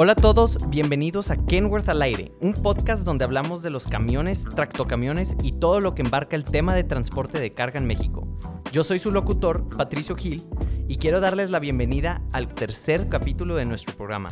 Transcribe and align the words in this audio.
Hola 0.00 0.12
a 0.12 0.14
todos, 0.14 0.58
bienvenidos 0.70 1.28
a 1.32 1.36
Kenworth 1.36 1.88
al 1.88 2.02
aire, 2.02 2.30
un 2.40 2.52
podcast 2.52 3.04
donde 3.04 3.24
hablamos 3.24 3.62
de 3.62 3.70
los 3.70 3.88
camiones, 3.88 4.44
tractocamiones 4.44 5.34
y 5.42 5.50
todo 5.50 5.80
lo 5.80 5.96
que 5.96 6.02
embarca 6.02 6.36
el 6.36 6.44
tema 6.44 6.72
de 6.72 6.84
transporte 6.84 7.40
de 7.40 7.52
carga 7.52 7.80
en 7.80 7.86
México. 7.88 8.28
Yo 8.70 8.84
soy 8.84 9.00
su 9.00 9.10
locutor, 9.10 9.68
Patricio 9.76 10.14
Gil, 10.14 10.40
y 10.86 10.98
quiero 10.98 11.18
darles 11.18 11.50
la 11.50 11.58
bienvenida 11.58 12.22
al 12.32 12.54
tercer 12.54 13.08
capítulo 13.08 13.56
de 13.56 13.64
nuestro 13.64 13.96
programa. 13.96 14.28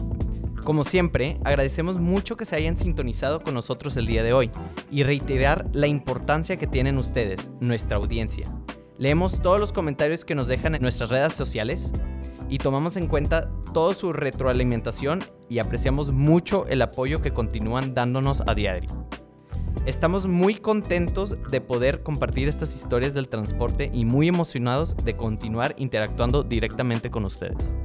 Como 0.64 0.84
siempre, 0.84 1.40
agradecemos 1.42 1.98
mucho 1.98 2.36
que 2.36 2.44
se 2.44 2.54
hayan 2.54 2.78
sintonizado 2.78 3.42
con 3.42 3.54
nosotros 3.54 3.96
el 3.96 4.06
día 4.06 4.22
de 4.22 4.34
hoy 4.34 4.52
y 4.92 5.02
reiterar 5.02 5.68
la 5.72 5.88
importancia 5.88 6.58
que 6.58 6.68
tienen 6.68 6.96
ustedes, 6.96 7.50
nuestra 7.58 7.96
audiencia. 7.96 8.44
Leemos 8.98 9.42
todos 9.42 9.58
los 9.58 9.72
comentarios 9.72 10.24
que 10.24 10.36
nos 10.36 10.46
dejan 10.46 10.76
en 10.76 10.82
nuestras 10.82 11.10
redes 11.10 11.32
sociales 11.32 11.92
y 12.48 12.58
tomamos 12.58 12.96
en 12.96 13.08
cuenta 13.08 13.50
toda 13.72 13.94
su 13.94 14.12
retroalimentación 14.12 15.22
y 15.48 15.58
apreciamos 15.58 16.10
mucho 16.10 16.66
el 16.66 16.82
apoyo 16.82 17.20
que 17.20 17.32
continúan 17.32 17.94
dándonos 17.94 18.42
a 18.46 18.54
diario. 18.54 18.90
Estamos 19.86 20.26
muy 20.26 20.56
contentos 20.56 21.36
de 21.50 21.60
poder 21.60 22.02
compartir 22.02 22.48
estas 22.48 22.74
historias 22.74 23.14
del 23.14 23.28
transporte 23.28 23.90
y 23.92 24.04
muy 24.04 24.26
emocionados 24.26 24.96
de 24.96 25.16
continuar 25.16 25.74
interactuando 25.78 26.42
directamente 26.42 27.10
con 27.10 27.24
ustedes. 27.24 27.76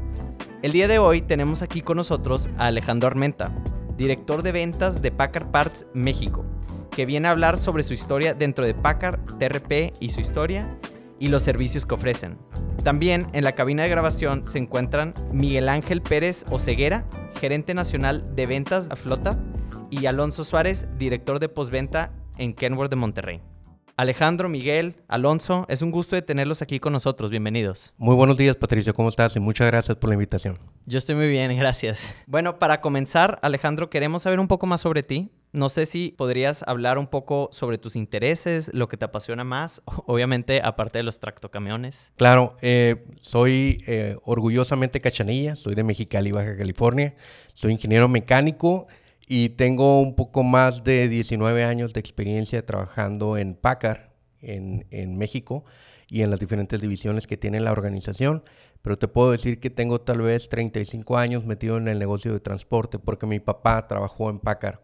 El 0.64 0.72
día 0.72 0.88
de 0.88 1.00
hoy 1.00 1.22
tenemos 1.22 1.62
aquí 1.62 1.82
con 1.82 1.98
nosotros 1.98 2.50
a 2.58 2.68
Alejandro 2.68 3.08
Armenta, 3.08 3.52
director 3.98 4.42
de 4.42 4.52
ventas 4.52 5.02
de 5.02 5.12
Packard 5.12 5.52
Parts 5.52 5.86
México, 5.94 6.44
que 6.90 7.06
viene 7.06 7.28
a 7.28 7.32
hablar 7.32 7.58
sobre 7.58 7.84
su 7.84 7.94
historia 7.94 8.34
dentro 8.34 8.66
de 8.66 8.74
Packard, 8.74 9.20
TRP 9.38 9.94
y 10.00 10.10
su 10.10 10.22
historia 10.22 10.78
y 11.20 11.28
los 11.28 11.44
servicios 11.44 11.86
que 11.86 11.96
ofrecen. 11.96 12.38
También 12.84 13.28
en 13.34 13.44
la 13.44 13.52
cabina 13.52 13.84
de 13.84 13.90
grabación 13.90 14.48
se 14.48 14.58
encuentran 14.58 15.14
Miguel 15.32 15.70
Ángel 15.70 16.02
Pérez 16.02 16.44
Oceguera, 16.50 17.06
gerente 17.40 17.76
nacional 17.76 18.36
de 18.36 18.48
ventas 18.48 18.90
a 18.90 18.96
flota, 18.96 19.38
y 19.92 20.08
Alonso 20.08 20.44
Suárez, 20.44 20.88
director 20.98 21.40
de 21.40 21.48
postventa 21.48 22.12
en 22.38 22.56
Kenworth 22.56 22.90
de 22.90 22.96
Monterrey. 22.96 23.42
Alejandro, 23.98 24.50
Miguel, 24.50 24.96
Alonso, 25.08 25.68
es 25.70 25.84
un 25.84 25.92
gusto 25.92 26.16
de 26.16 26.24
tenerlos 26.24 26.64
aquí 26.64 26.80
con 26.80 26.92
nosotros. 26.92 27.30
Bienvenidos. 27.30 27.94
Muy 27.98 28.16
buenos 28.16 28.36
días, 28.36 28.56
Patricio. 28.56 28.96
¿Cómo 28.96 29.10
estás? 29.10 29.36
Y 29.36 29.40
muchas 29.40 29.68
gracias 29.68 29.96
por 29.98 30.10
la 30.10 30.16
invitación. 30.16 30.58
Yo 30.88 30.98
estoy 30.98 31.14
muy 31.14 31.28
bien, 31.28 31.56
gracias. 31.56 32.16
Bueno, 32.26 32.58
para 32.58 32.82
comenzar, 32.82 33.38
Alejandro, 33.44 33.92
queremos 33.92 34.24
saber 34.24 34.40
un 34.40 34.48
poco 34.48 34.66
más 34.66 34.82
sobre 34.82 35.04
ti. 35.04 35.30
No 35.54 35.68
sé 35.68 35.86
si 35.86 36.16
podrías 36.18 36.64
hablar 36.66 36.98
un 36.98 37.08
poco 37.08 37.50
sobre 37.52 37.78
tus 37.78 37.98
intereses, 37.98 38.72
lo 38.74 38.88
que 38.88 38.96
te 38.96 39.04
apasiona 39.04 39.44
más, 39.44 39.82
obviamente 40.06 40.62
aparte 40.64 41.00
de 41.00 41.04
los 41.04 41.20
tractocamiones. 41.20 42.08
Claro, 42.16 42.56
eh, 42.62 43.06
soy 43.20 43.84
eh, 43.86 44.16
orgullosamente 44.24 45.02
cachanilla, 45.02 45.58
soy 45.58 45.76
de 45.76 45.84
Mexicali, 45.84 46.32
Baja 46.32 46.56
California, 46.56 47.16
soy 47.54 47.74
ingeniero 47.74 48.08
mecánico 48.08 48.88
y 49.28 49.50
tengo 49.50 50.00
un 50.00 50.16
poco 50.16 50.44
más 50.44 50.86
de 50.86 51.10
19 51.10 51.66
años 51.66 51.92
de 51.92 52.00
experiencia 52.00 52.66
trabajando 52.66 53.38
en 53.38 53.56
Packard, 53.56 54.10
en, 54.42 55.18
México, 55.18 55.66
y 56.08 56.22
en 56.22 56.32
las 56.32 56.40
diferentes 56.40 56.80
divisiones 56.80 57.28
que 57.28 57.38
tiene 57.38 57.60
la 57.60 57.72
organización. 57.72 58.44
Pero 58.82 58.98
te 58.98 59.08
puedo 59.08 59.32
decir 59.32 59.60
que 59.60 59.70
tengo 59.70 60.00
tal 60.00 60.22
vez 60.22 60.50
35 60.50 61.18
años 61.18 61.46
metido 61.46 61.78
en 61.78 61.88
el 61.88 62.00
negocio 62.00 62.34
de 62.34 62.40
transporte 62.40 63.00
porque 63.00 63.28
mi 63.28 63.40
papá 63.40 63.86
trabajó 63.88 64.30
en 64.30 64.40
Packard 64.40 64.80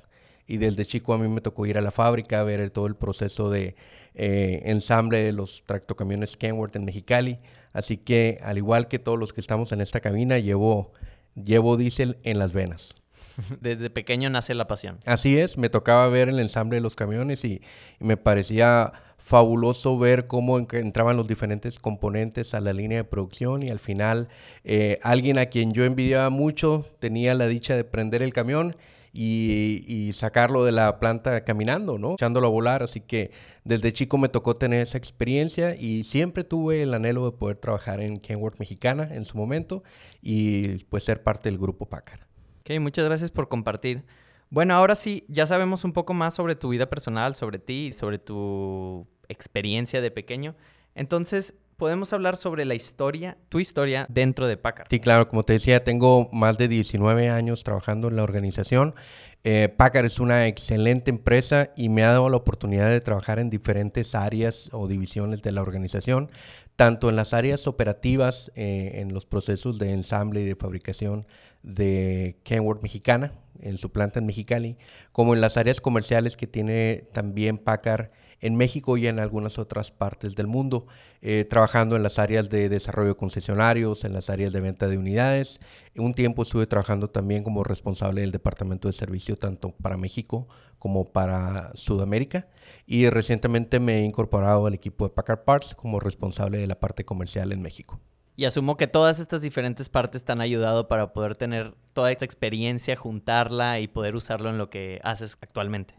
y 0.48 0.58
desde 0.58 0.86
chico 0.86 1.14
a 1.14 1.18
mí 1.18 1.28
me 1.28 1.42
tocó 1.42 1.66
ir 1.66 1.78
a 1.78 1.82
la 1.82 1.92
fábrica 1.92 2.40
a 2.40 2.44
ver 2.44 2.70
todo 2.72 2.88
el 2.88 2.96
proceso 2.96 3.50
de 3.50 3.76
eh, 4.16 4.62
ensamble 4.66 5.20
de 5.20 5.34
los 5.34 5.64
tractocamiones 5.66 6.38
Kenworth 6.38 6.76
en 6.76 6.86
Mexicali. 6.86 7.40
Así 7.74 7.98
que 7.98 8.40
al 8.42 8.58
igual 8.58 8.88
que 8.88 8.98
todos 8.98 9.20
los 9.20 9.34
que 9.34 9.42
estamos 9.42 9.72
en 9.74 9.82
esta 9.82 10.00
cabina, 10.00 10.40
llevo, 10.40 10.94
llevo 11.36 11.78
diésel 11.78 12.18
en 12.24 12.40
las 12.40 12.54
venas. 12.54 12.96
Desde 13.62 13.90
pequeño 13.90 14.30
nace 14.30 14.56
la 14.56 14.68
pasión. 14.68 14.98
Así 15.06 15.38
es, 15.38 15.58
me 15.58 15.70
tocaba 15.70 16.08
ver 16.08 16.30
el 16.30 16.40
ensamble 16.40 16.78
de 16.78 16.82
los 16.82 16.96
camiones 16.96 17.44
y, 17.46 17.62
me 18.00 18.18
parecía 18.18 18.94
fabuloso 19.18 19.98
ver 19.98 20.28
cómo 20.28 20.58
entraban 20.58 21.18
los 21.18 21.28
diferentes 21.28 21.80
componentes 21.80 22.54
a 22.54 22.62
la 22.62 22.72
línea 22.72 23.00
de 23.00 23.04
producción 23.04 23.62
y 23.62 23.70
al 23.70 23.80
final 23.80 24.30
eh, 24.64 25.00
alguien 25.04 25.38
a 25.38 25.48
quien 25.48 25.74
yo 25.74 25.84
envidiaba 25.84 26.30
mucho 26.30 26.86
tenía 27.00 27.34
la 27.34 27.48
dicha 27.48 27.76
de 27.76 27.84
prender 27.84 28.22
el 28.22 28.32
camión 28.32 28.78
y, 29.18 30.12
sacarlo 30.14 30.64
de 30.64 30.72
la 30.72 31.00
planta 31.00 31.44
caminando, 31.44 31.98
¿no? 31.98 32.14
Echándolo 32.14 32.48
a 32.48 32.50
volar. 32.50 32.84
Así 32.84 33.02
que 33.02 33.32
desde 33.64 33.92
chico 33.92 34.18
me 34.18 34.30
tocó 34.30 34.56
tener 34.56 34.82
esa 34.82 34.98
experiencia 34.98 35.76
y 35.76 36.04
siempre 36.04 36.44
tuve 36.44 36.84
el 36.84 36.94
anhelo 36.94 37.26
de 37.26 37.38
poder 37.38 37.58
trabajar 37.58 38.02
en 38.02 38.18
Kenworth 38.18 38.60
Mexicana 38.60 39.10
en 39.12 39.26
su 39.26 39.38
momento 39.38 39.84
y 40.22 40.84
pues 40.86 41.04
ser 41.04 41.24
parte 41.24 41.50
del 41.50 41.58
grupo 41.58 41.88
Packard. 41.88 42.22
Ok, 42.62 42.80
muchas 42.80 43.06
gracias 43.06 43.32
por 43.32 43.50
compartir. 43.50 44.06
Bueno, 44.50 44.74
ahora 44.74 44.96
sí, 44.96 45.26
ya 45.28 45.46
sabemos 45.46 45.84
un 45.84 45.94
poco 45.94 46.14
más 46.14 46.34
sobre 46.34 46.56
tu 46.56 46.70
vida 46.70 46.90
personal, 46.90 47.36
sobre 47.36 47.60
ti, 47.60 47.92
sobre 47.92 48.18
tu 48.20 49.08
experiencia 49.28 50.00
de 50.00 50.12
pequeño. 50.12 50.56
Entonces, 50.96 51.54
podemos 51.78 52.12
hablar 52.12 52.38
sobre 52.38 52.66
la 52.66 52.76
historia, 52.76 53.38
tu 53.50 53.60
historia 53.60 54.06
dentro 54.10 54.48
de 54.48 54.58
Packard. 54.58 54.88
Sí, 54.90 55.00
claro, 55.00 55.30
como 55.30 55.44
te 55.44 55.54
decía, 55.54 55.84
tengo 55.84 56.28
más 56.34 56.58
de 56.58 56.68
19 56.68 57.30
años 57.30 57.64
trabajando 57.64 58.10
en 58.10 58.16
la 58.16 58.24
organización. 58.24 58.96
Eh, 59.44 59.70
Packard 59.70 60.06
es 60.06 60.20
una 60.20 60.48
excelente 60.48 61.12
empresa 61.12 61.72
y 61.78 61.90
me 61.90 62.04
ha 62.04 62.10
dado 62.10 62.30
la 62.30 62.38
oportunidad 62.38 62.90
de 62.90 63.00
trabajar 63.00 63.40
en 63.40 63.50
diferentes 63.50 64.16
áreas 64.16 64.70
o 64.74 64.88
divisiones 64.88 65.44
de 65.44 65.52
la 65.52 65.62
organización, 65.62 66.32
tanto 66.76 67.10
en 67.10 67.16
las 67.16 67.34
áreas 67.34 67.68
operativas, 67.68 68.52
eh, 68.56 68.94
en 68.96 69.14
los 69.14 69.26
procesos 69.26 69.78
de 69.78 69.94
ensamble 69.94 70.42
y 70.42 70.46
de 70.46 70.56
fabricación 70.56 71.28
de 71.62 72.38
Kenworth 72.44 72.82
Mexicana, 72.82 73.34
en 73.62 73.78
su 73.78 73.92
planta 73.92 74.20
en 74.20 74.26
Mexicali, 74.26 74.78
como 75.12 75.34
en 75.34 75.42
las 75.42 75.58
áreas 75.58 75.80
comerciales 75.80 76.36
que 76.36 76.48
tiene 76.48 77.08
también 77.14 77.58
Packard 77.58 78.10
en 78.42 78.56
México 78.56 78.98
y 78.98 79.08
en 79.08 79.20
algunas 79.20 79.58
otras 79.58 79.92
partes 79.92 80.36
del 80.36 80.48
mundo, 80.48 80.88
eh, 81.22 81.46
trabajando 81.46 81.96
en 81.96 82.04
las 82.04 82.20
áreas 82.20 82.50
de 82.50 82.70
desarrollo 82.70 83.10
de 83.10 83.16
concesionarios, 83.16 84.04
en 84.04 84.14
las 84.14 84.30
áreas 84.30 84.54
de 84.54 84.62
venta 84.62 84.88
de 84.88 84.98
unidades. 84.98 85.60
Un 85.96 86.14
tiempo 86.14 86.44
estuve 86.44 86.68
trabajando 86.68 87.10
también 87.10 87.44
como 87.44 87.64
responsable 87.64 88.22
del 88.22 88.32
departamento 88.32 88.88
de 88.88 88.94
servicio 88.94 89.38
tanto 89.38 89.72
para 89.72 89.98
México 89.98 90.48
como 90.80 91.12
para 91.12 91.72
Sudamérica 91.74 92.48
y 92.86 93.10
recientemente 93.10 93.80
me 93.80 94.00
he 94.00 94.04
incorporado 94.04 94.68
al 94.68 94.74
equipo 94.74 95.08
de 95.08 95.14
Packard 95.14 95.44
Parts 95.44 95.76
como 95.76 96.00
responsable 96.00 96.60
de 96.60 96.68
la 96.68 96.80
parte 96.80 97.04
comercial 97.04 97.52
en 97.52 97.62
México. 97.62 98.00
Y 98.36 98.46
asumo 98.46 98.78
que 98.78 98.86
todas 98.86 99.18
estas 99.18 99.42
diferentes 99.42 99.90
partes 99.90 100.24
te 100.24 100.32
han 100.32 100.42
ayudado 100.42 100.88
para 100.88 101.12
poder 101.12 101.36
tener 101.36 101.74
toda 101.94 102.12
esta 102.12 102.24
experiencia, 102.24 102.96
juntarla 102.96 103.80
y 103.80 103.88
poder 103.88 104.16
usarlo 104.16 104.52
en 104.52 104.60
lo 104.60 104.70
que 104.70 105.00
haces 105.04 105.40
actualmente. 105.42 105.96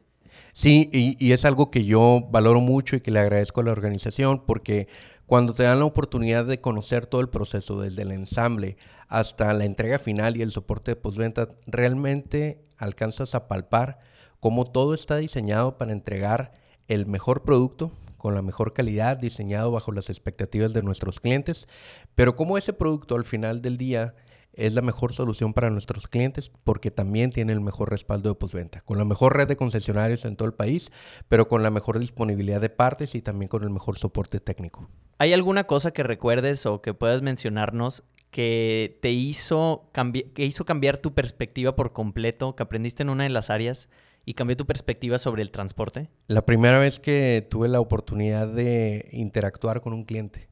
Sí, 0.53 0.91
y, 0.93 1.33
es 1.33 1.45
algo 1.45 1.71
que 1.71 1.85
yo 1.85 2.27
valoro 2.31 2.61
mucho 2.61 2.97
y 2.97 3.01
que 3.01 3.11
le 3.11 3.21
agradezco 3.21 3.61
a 3.61 3.65
la 3.65 3.73
organización 3.73 4.45
porque 4.45 4.89
cuando 5.27 5.55
te 5.55 5.63
dan 5.63 5.79
la 5.79 5.85
oportunidad 5.85 6.45
de 6.45 6.61
conocer 6.61 7.07
todo 7.07 7.21
el 7.21 7.29
proceso, 7.29 7.81
desde 7.81 8.03
el 8.03 8.13
ensamble 8.13 8.77
hasta 9.09 9.53
la 9.53 9.65
entrega 9.65 9.99
final 9.99 10.37
y 10.37 10.43
el 10.43 10.51
soporte 10.51 10.93
de 10.93 10.97
postventa, 10.97 11.49
realmente 11.67 12.63
alcanzas 12.77 13.35
a 13.35 13.47
palpar 13.47 14.01
cómo 14.41 14.65
todo 14.65 14.95
está 14.95 15.17
diseñado 15.17 15.79
para 15.79 15.93
entregar 15.93 16.53
el 16.89 17.07
mejor 17.07 17.43
producto 17.43 17.93
con 18.17 18.35
la 18.35 18.43
mejor 18.43 18.73
calidad, 18.73 19.17
diseñado 19.17 19.71
bajo 19.71 19.93
las 19.93 20.11
expectativas 20.11 20.73
de 20.73 20.83
nuestros 20.83 21.21
clientes, 21.21 21.69
pero 22.15 22.37
cómo 22.37 22.59
ese 22.59 22.73
producto 22.73 23.15
al 23.15 23.25
final 23.25 23.63
del 23.63 23.79
día 23.79 24.15
es 24.53 24.75
la 24.75 24.83
mejor 24.83 25.13
solución 25.13 25.55
para 25.55 25.71
nuestros 25.71 26.09
clientes 26.09 26.51
porque 26.65 26.91
también 26.91 27.31
tiene 27.31 27.53
el 27.53 27.61
mejor 27.61 27.91
respaldo 27.91 28.29
de 28.29 28.35
postventa, 28.35 28.81
con 28.83 28.99
la 28.99 29.05
mejor 29.05 29.37
red 29.37 29.49
de 29.49 29.57
concesionarios 29.57 30.25
en 30.25 30.37
todo 30.37 30.47
el 30.47 30.55
país, 30.55 30.91
pero 31.29 31.49
con 31.49 31.63
la 31.63 31.71
mejor 31.71 31.99
disponibilidad 31.99 32.61
de 32.61 32.71
partes 32.71 33.15
y 33.15 33.23
también 33.23 33.49
con 33.49 33.63
el 33.63 33.71
mejor 33.71 33.99
soporte 33.99 34.41
técnico. 34.41 34.89
¿Hay 35.19 35.33
alguna 35.33 35.65
cosa 35.65 35.93
que 35.93 36.03
recuerdes 36.03 36.67
o 36.67 36.83
que 36.83 36.95
puedas 36.95 37.23
mencionarnos 37.23 38.05
que 38.31 38.99
te 39.01 39.11
hizo, 39.11 39.91
que 40.35 40.45
hizo 40.45 40.65
cambiar 40.65 40.99
tu 40.99 41.15
perspectiva 41.15 41.77
por 41.77 41.93
completo, 41.93 42.55
que 42.57 42.63
aprendiste 42.63 43.03
en 43.03 43.11
una 43.11 43.25
de 43.25 43.31
las 43.31 43.51
áreas 43.51 43.89
y 44.25 44.35
cambió 44.35 44.57
tu 44.57 44.67
perspectiva 44.67 45.19
sobre 45.19 45.43
el 45.43 45.51
transporte? 45.51 46.11
La 46.27 46.45
primera 46.45 46.79
vez 46.79 47.01
que 47.01 47.47
tuve 47.49 47.69
la 47.69 47.81
oportunidad 47.81 48.49
de 48.49 49.09
interactuar 49.13 49.81
con 49.81 49.93
un 49.93 50.05
cliente 50.05 50.49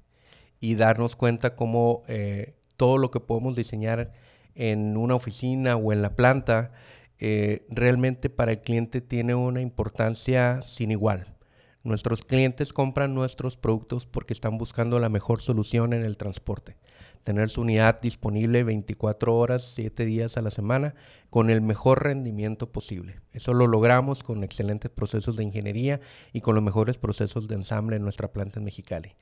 y 0.58 0.76
darnos 0.76 1.16
cuenta 1.16 1.54
cómo 1.54 2.02
eh, 2.08 2.54
todo 2.76 2.99
lo 2.99 3.11
que 3.11 3.20
podemos 3.20 3.56
diseñar 3.56 4.12
en 4.55 4.96
una 4.96 5.14
oficina 5.14 5.76
o 5.76 5.93
en 5.93 6.02
la 6.02 6.17
planta, 6.17 6.73
eh, 7.19 7.67
realmente 7.70 8.31
para 8.31 8.52
el 8.52 8.61
cliente 8.61 9.00
tiene 9.00 9.34
una 9.34 9.61
importancia 9.61 10.62
sin 10.62 10.90
igual. 10.90 11.37
Nuestros 11.82 12.23
clientes 12.23 12.73
compran 12.73 13.14
nuestros 13.14 13.56
productos 13.56 14.06
porque 14.06 14.32
están 14.32 14.58
buscando 14.58 14.99
la 14.99 15.08
mejor 15.08 15.40
solución 15.40 15.93
en 15.93 16.05
el 16.05 16.17
transporte. 16.17 16.76
Tener 17.23 17.49
su 17.49 17.61
unidad 17.61 18.00
disponible 18.00 18.64
24 18.64 19.37
horas, 19.37 19.73
7 19.75 20.05
días 20.05 20.37
a 20.37 20.43
la 20.43 20.50
semana, 20.50 20.94
con 21.31 21.49
el 21.49 21.61
mejor 21.61 22.02
rendimiento 22.02 22.70
posible. 22.70 23.20
Eso 23.32 23.55
lo 23.55 23.67
logramos 23.67 24.23
con 24.23 24.43
excelentes 24.43 24.90
procesos 24.90 25.37
de 25.37 25.44
ingeniería 25.44 26.00
y 26.32 26.40
con 26.40 26.55
los 26.55 26.64
mejores 26.64 26.99
procesos 26.99 27.49
de 27.49 27.55
ensamble 27.55 27.96
en 27.96 28.02
nuestra 28.02 28.32
planta 28.32 28.58
en 28.58 28.64
Mexicali. 28.64 29.14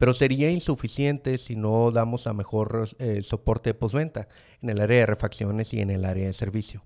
Pero 0.00 0.14
sería 0.14 0.50
insuficiente 0.50 1.36
si 1.36 1.56
no 1.56 1.90
damos 1.90 2.26
a 2.26 2.32
mejor 2.32 2.88
eh, 2.98 3.22
soporte 3.22 3.68
de 3.68 3.74
postventa 3.74 4.28
en 4.62 4.70
el 4.70 4.80
área 4.80 5.00
de 5.00 5.04
refacciones 5.04 5.74
y 5.74 5.80
en 5.82 5.90
el 5.90 6.06
área 6.06 6.26
de 6.26 6.32
servicio. 6.32 6.82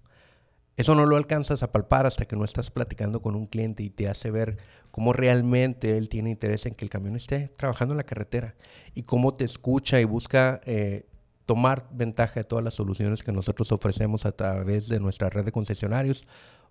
Eso 0.77 0.97
no 0.97 1.07
lo 1.07 1.17
alcanzas 1.17 1.63
a 1.63 1.71
palpar 1.71 2.07
hasta 2.07 2.25
que 2.25 2.35
no 2.35 2.45
estás 2.45 2.73
platicando 2.73 3.23
con 3.23 3.37
un 3.37 3.47
cliente 3.47 3.85
y 3.85 3.91
te 3.91 4.09
hace 4.09 4.33
ver 4.33 4.57
cómo 4.91 5.13
realmente 5.13 5.97
él 5.97 6.09
tiene 6.09 6.31
interés 6.31 6.67
en 6.67 6.75
que 6.75 6.85
el 6.85 6.91
camión 6.91 7.15
esté 7.15 7.53
trabajando 7.57 7.95
en 7.95 7.99
la 7.99 8.03
carretera 8.03 8.57
y 8.97 9.05
cómo 9.05 9.33
te 9.33 9.45
escucha 9.45 10.01
y 10.01 10.05
busca 10.05 10.61
eh, 10.65 11.07
tomar 11.47 11.87
ventaja 11.93 12.41
de 12.41 12.45
todas 12.45 12.65
las 12.65 12.75
soluciones 12.75 13.23
que 13.23 13.31
nosotros 13.31 13.71
ofrecemos 13.71 14.27
a 14.27 14.33
través 14.33 14.89
de 14.89 14.99
nuestra 14.99 15.31
red 15.31 15.45
de 15.45 15.53
concesionarios 15.53 16.27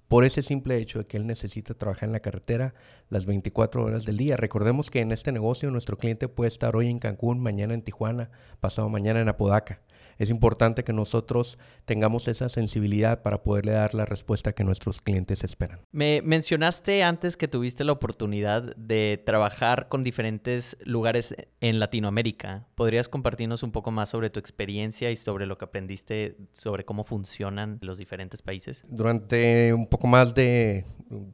por 0.08 0.26
ese 0.26 0.42
simple 0.42 0.78
hecho 0.78 1.00
de 1.00 1.06
que 1.06 1.18
él 1.18 1.26
necesita 1.26 1.74
trabajar 1.74 2.10
en 2.10 2.14
la 2.14 2.20
carretera 2.20 2.74
las 3.10 3.26
24 3.26 3.84
horas 3.84 4.06
del 4.06 4.18
día. 4.18 4.38
Recordemos 4.38 4.92
que 4.92 5.00
en 5.00 5.12
este 5.12 5.32
negocio 5.32 5.72
nuestro 5.72 5.98
cliente 5.98 6.28
puede 6.28 6.50
estar 6.50 6.76
hoy 6.76 6.90
en 6.90 7.00
Cancún, 7.00 7.40
mañana 7.40 7.74
en 7.74 7.82
Tijuana, 7.82 8.30
pasado 8.60 8.90
mañana 8.90 9.22
en 9.22 9.30
Apodaca 9.30 9.82
es 10.18 10.30
importante 10.30 10.84
que 10.84 10.94
nosotros 10.94 11.58
tengamos 11.86 12.28
esa 12.28 12.50
sensibilidad 12.50 13.22
para 13.22 13.44
poderle 13.44 13.74
dar 13.74 13.94
la 13.94 14.06
respuesta 14.06 14.54
que 14.54 14.64
nuestros 14.64 15.02
clientes 15.02 15.44
esperan. 15.44 15.80
Me 15.92 16.22
mencionaste 16.24 17.04
antes 17.04 17.38
que 17.38 17.48
tuviste 17.48 17.84
la 17.84 17.92
oportunidad 17.92 18.76
de 18.76 19.22
trabajar 19.26 19.88
con 19.90 20.04
diferentes 20.04 20.78
lugares 20.84 21.36
en 21.62 21.80
Latinoamérica. 21.80 22.68
¿Podrías 22.76 23.10
compartirnos 23.10 23.64
un 23.64 23.72
poco 23.72 23.92
más 23.92 24.10
sobre 24.10 24.30
tu 24.30 24.40
experiencia 24.40 25.12
y 25.12 25.16
sobre 25.16 25.46
lo 25.46 25.58
que 25.58 25.66
aprendiste 25.66 26.38
sobre 26.52 26.86
cómo 26.86 27.04
funcionan 27.04 27.80
los 27.82 27.98
diferentes 27.98 28.42
países? 28.42 28.84
Durante 28.88 29.74
un 29.74 29.88
poco 29.88 30.08
más 30.08 30.34
de 30.34 30.86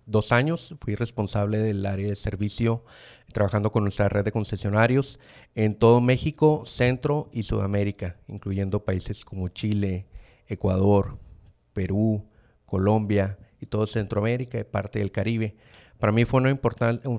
dos 0.05 0.31
años 0.31 0.75
fui 0.79 0.95
responsable 0.95 1.57
del 1.59 1.85
área 1.85 2.07
de 2.09 2.15
servicio 2.15 2.83
trabajando 3.31 3.71
con 3.71 3.83
nuestra 3.83 4.09
red 4.09 4.23
de 4.25 4.31
concesionarios 4.31 5.19
en 5.55 5.75
todo 5.75 6.01
México, 6.01 6.63
Centro 6.65 7.29
y 7.31 7.43
Sudamérica, 7.43 8.17
incluyendo 8.27 8.83
países 8.83 9.23
como 9.23 9.49
Chile, 9.49 10.07
Ecuador, 10.47 11.19
Perú, 11.73 12.25
Colombia 12.65 13.37
y 13.59 13.67
todo 13.67 13.85
Centroamérica 13.85 14.59
y 14.59 14.63
parte 14.63 14.99
del 14.99 15.11
Caribe. 15.11 15.55
Para 15.97 16.11
mí 16.11 16.25
fue 16.25 16.41
una, 16.41 16.57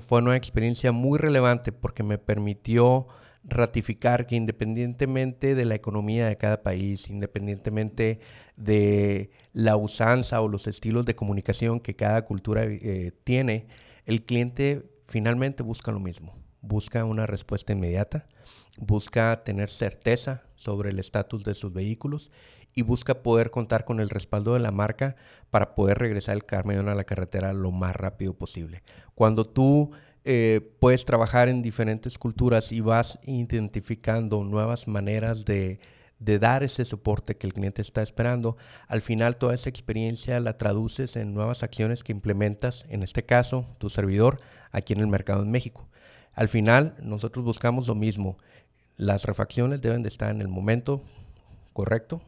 fue 0.01 0.19
una 0.19 0.35
experiencia 0.35 0.91
muy 0.91 1.19
relevante 1.19 1.71
porque 1.71 2.03
me 2.03 2.17
permitió 2.17 3.07
ratificar 3.43 4.27
que 4.27 4.35
independientemente 4.35 5.55
de 5.55 5.65
la 5.65 5.75
economía 5.75 6.27
de 6.27 6.37
cada 6.37 6.61
país, 6.61 7.09
independientemente 7.09 8.19
de 8.55 9.31
la 9.53 9.75
usanza 9.75 10.41
o 10.41 10.47
los 10.47 10.67
estilos 10.67 11.05
de 11.05 11.15
comunicación 11.15 11.79
que 11.79 11.95
cada 11.95 12.23
cultura 12.23 12.63
eh, 12.63 13.11
tiene, 13.23 13.67
el 14.05 14.23
cliente 14.23 14.89
finalmente 15.07 15.63
busca 15.63 15.91
lo 15.91 15.99
mismo. 15.99 16.35
Busca 16.61 17.05
una 17.05 17.25
respuesta 17.25 17.73
inmediata, 17.73 18.27
busca 18.77 19.43
tener 19.43 19.69
certeza 19.69 20.43
sobre 20.55 20.91
el 20.91 20.99
estatus 20.99 21.43
de 21.43 21.55
sus 21.55 21.73
vehículos 21.73 22.31
y 22.73 22.83
busca 22.83 23.23
poder 23.23 23.51
contar 23.51 23.83
con 23.83 23.99
el 23.99 24.09
respaldo 24.09 24.53
de 24.53 24.59
la 24.59 24.71
marca 24.71 25.15
para 25.49 25.75
poder 25.75 25.97
regresar 25.97 26.35
el 26.35 26.45
camión 26.45 26.87
a 26.87 26.95
la 26.95 27.03
carretera 27.03 27.51
lo 27.51 27.71
más 27.71 27.95
rápido 27.95 28.33
posible. 28.33 28.83
Cuando 29.15 29.45
tú 29.45 29.91
eh, 30.23 30.61
puedes 30.79 31.03
trabajar 31.03 31.49
en 31.49 31.61
diferentes 31.61 32.17
culturas 32.17 32.71
y 32.71 32.79
vas 32.79 33.19
identificando 33.23 34.43
nuevas 34.43 34.87
maneras 34.87 35.45
de, 35.45 35.79
de 36.21 36.37
dar 36.39 36.63
ese 36.63 36.85
soporte 36.85 37.35
que 37.35 37.47
el 37.47 37.53
cliente 37.53 37.81
está 37.81 38.01
esperando, 38.03 38.55
al 38.87 39.01
final 39.01 39.37
toda 39.37 39.55
esa 39.55 39.69
experiencia 39.69 40.39
la 40.39 40.57
traduces 40.57 41.15
en 41.15 41.33
nuevas 41.33 41.63
acciones 41.63 42.03
que 42.03 42.11
implementas, 42.11 42.85
en 42.89 43.01
este 43.03 43.25
caso, 43.25 43.65
tu 43.79 43.89
servidor, 43.89 44.39
aquí 44.71 44.93
en 44.93 44.99
el 44.99 45.07
mercado 45.07 45.41
en 45.41 45.51
México. 45.51 45.89
Al 46.33 46.47
final, 46.47 46.95
nosotros 47.01 47.43
buscamos 47.43 47.87
lo 47.87 47.95
mismo. 47.95 48.37
Las 48.95 49.25
refacciones 49.25 49.81
deben 49.81 50.03
de 50.03 50.09
estar 50.09 50.29
en 50.29 50.41
el 50.41 50.47
momento 50.47 51.03
correcto, 51.73 52.21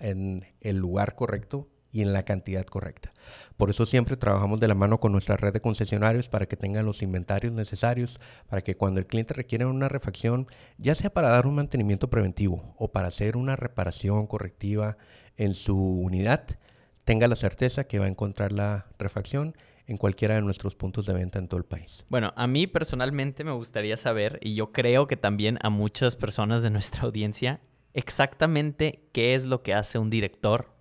en 0.00 0.44
el 0.60 0.76
lugar 0.76 1.14
correcto 1.14 1.68
y 1.92 2.00
en 2.00 2.12
la 2.12 2.24
cantidad 2.24 2.64
correcta. 2.64 3.12
Por 3.56 3.70
eso 3.70 3.86
siempre 3.86 4.16
trabajamos 4.16 4.58
de 4.58 4.66
la 4.66 4.74
mano 4.74 4.98
con 4.98 5.12
nuestra 5.12 5.36
red 5.36 5.52
de 5.52 5.60
concesionarios 5.60 6.28
para 6.28 6.46
que 6.46 6.56
tengan 6.56 6.86
los 6.86 7.02
inventarios 7.02 7.52
necesarios, 7.52 8.18
para 8.48 8.62
que 8.62 8.76
cuando 8.76 8.98
el 8.98 9.06
cliente 9.06 9.34
requiere 9.34 9.66
una 9.66 9.88
refacción, 9.88 10.48
ya 10.78 10.94
sea 10.94 11.12
para 11.12 11.28
dar 11.28 11.46
un 11.46 11.54
mantenimiento 11.54 12.10
preventivo 12.10 12.74
o 12.78 12.90
para 12.90 13.08
hacer 13.08 13.36
una 13.36 13.54
reparación 13.54 14.26
correctiva 14.26 14.96
en 15.36 15.54
su 15.54 15.76
unidad, 15.76 16.58
tenga 17.04 17.28
la 17.28 17.36
certeza 17.36 17.84
que 17.84 17.98
va 17.98 18.06
a 18.06 18.08
encontrar 18.08 18.52
la 18.52 18.86
refacción 18.98 19.54
en 19.86 19.96
cualquiera 19.96 20.36
de 20.36 20.42
nuestros 20.42 20.74
puntos 20.74 21.06
de 21.06 21.12
venta 21.12 21.38
en 21.38 21.48
todo 21.48 21.58
el 21.58 21.64
país. 21.64 22.04
Bueno, 22.08 22.32
a 22.36 22.46
mí 22.46 22.66
personalmente 22.66 23.44
me 23.44 23.52
gustaría 23.52 23.96
saber, 23.96 24.38
y 24.40 24.54
yo 24.54 24.72
creo 24.72 25.06
que 25.06 25.16
también 25.16 25.58
a 25.62 25.70
muchas 25.70 26.16
personas 26.16 26.62
de 26.62 26.70
nuestra 26.70 27.02
audiencia, 27.02 27.60
exactamente 27.92 29.08
qué 29.12 29.34
es 29.34 29.44
lo 29.44 29.62
que 29.62 29.74
hace 29.74 29.98
un 29.98 30.08
director 30.08 30.71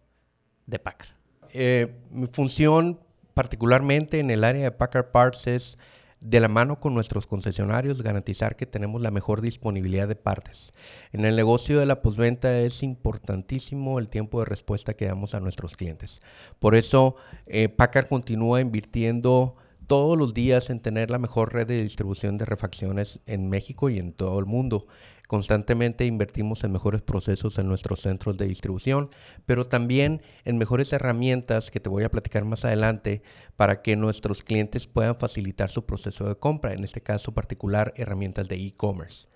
de 0.66 0.80
Packard. 0.80 1.10
Eh, 1.54 1.96
mi 2.12 2.28
función 2.28 3.00
particularmente 3.34 4.19
en 4.19 4.30
el 4.30 4.44
área 4.44 4.63
de 4.63 4.72
Packard 4.72 5.12
Parts 5.12 5.48
es 5.48 5.78
de 6.22 6.40
la 6.40 6.48
mano 6.48 6.80
con 6.80 6.94
nuestros 6.94 7.25
concesionarios 7.25 8.04
garantizar 8.04 8.56
que 8.56 8.68
tenemos 8.68 9.02
la 9.02 9.10
mejor 9.10 9.42
disponibilidad 9.42 10.08
de 10.08 10.16
partes. 10.16 10.72
En 11.12 11.25
el 11.25 11.36
negocio 11.36 11.80
de 11.80 11.88
la 11.88 12.02
postventa 12.02 12.60
es 12.60 12.84
importantísimo 12.84 13.98
el 13.98 14.08
tiempo 14.08 14.40
de 14.40 14.46
respuesta 14.46 14.94
que 14.94 15.08
damos 15.08 15.34
a 15.34 15.40
nuestros 15.40 15.75
clientes. 15.75 16.22
Por 16.60 16.75
eso 16.75 17.16
eh, 17.48 17.69
Packard 17.69 18.08
continúa 18.08 18.62
invirtiendo 18.62 19.56
todos 19.88 20.18
los 20.18 20.34
días 20.34 20.69
en 20.69 20.80
tener 20.80 21.10
la 21.10 21.18
mejor 21.18 21.54
red 21.54 21.68
de 21.68 21.81
distribución 21.81 22.38
de 22.38 22.46
refacciones 22.46 23.19
en 23.25 23.50
México 23.50 23.90
y 23.90 23.98
en 23.98 24.13
todo 24.13 24.40
el 24.40 24.46
mundo. 24.46 24.88
Constantemente 25.31 26.04
invertimos 26.04 26.66
en 26.66 26.74
mejores 26.74 27.01
procesos 27.01 27.57
en 27.57 27.66
nuestros 27.66 28.01
centros 28.01 28.38
de 28.38 28.48
distribución, 28.48 29.10
pero 29.45 29.63
también 29.63 30.22
en 30.44 30.57
mejores 30.57 30.92
herramientas 30.92 31.72
que 31.72 31.80
te 31.80 31.88
voy 31.88 32.04
a 32.04 32.12
platicar 32.12 32.44
más 32.44 32.66
adelante 32.66 33.22
para 33.56 33.81
que 33.81 33.95
nuestros 33.95 34.44
clientes 34.44 34.88
puedan 34.88 35.16
facilitar 35.16 35.69
su 35.69 35.86
proceso 35.86 36.28
de 36.28 36.36
compra, 36.36 36.74
en 36.74 36.83
este 36.83 37.00
caso 37.00 37.33
particular 37.33 37.94
herramientas 37.95 38.50
de 38.50 38.57
e-commerce. 38.57 39.30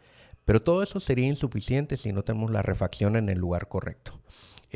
Pero 0.44 0.62
todo 0.62 0.84
eso 0.84 1.00
sería 1.00 1.28
insuficiente 1.28 1.96
si 1.96 2.12
no 2.12 2.24
tenemos 2.24 2.52
la 2.52 2.62
refacción 2.62 3.16
en 3.16 3.30
el 3.30 3.40
lugar 3.40 3.70
correcto 3.70 4.20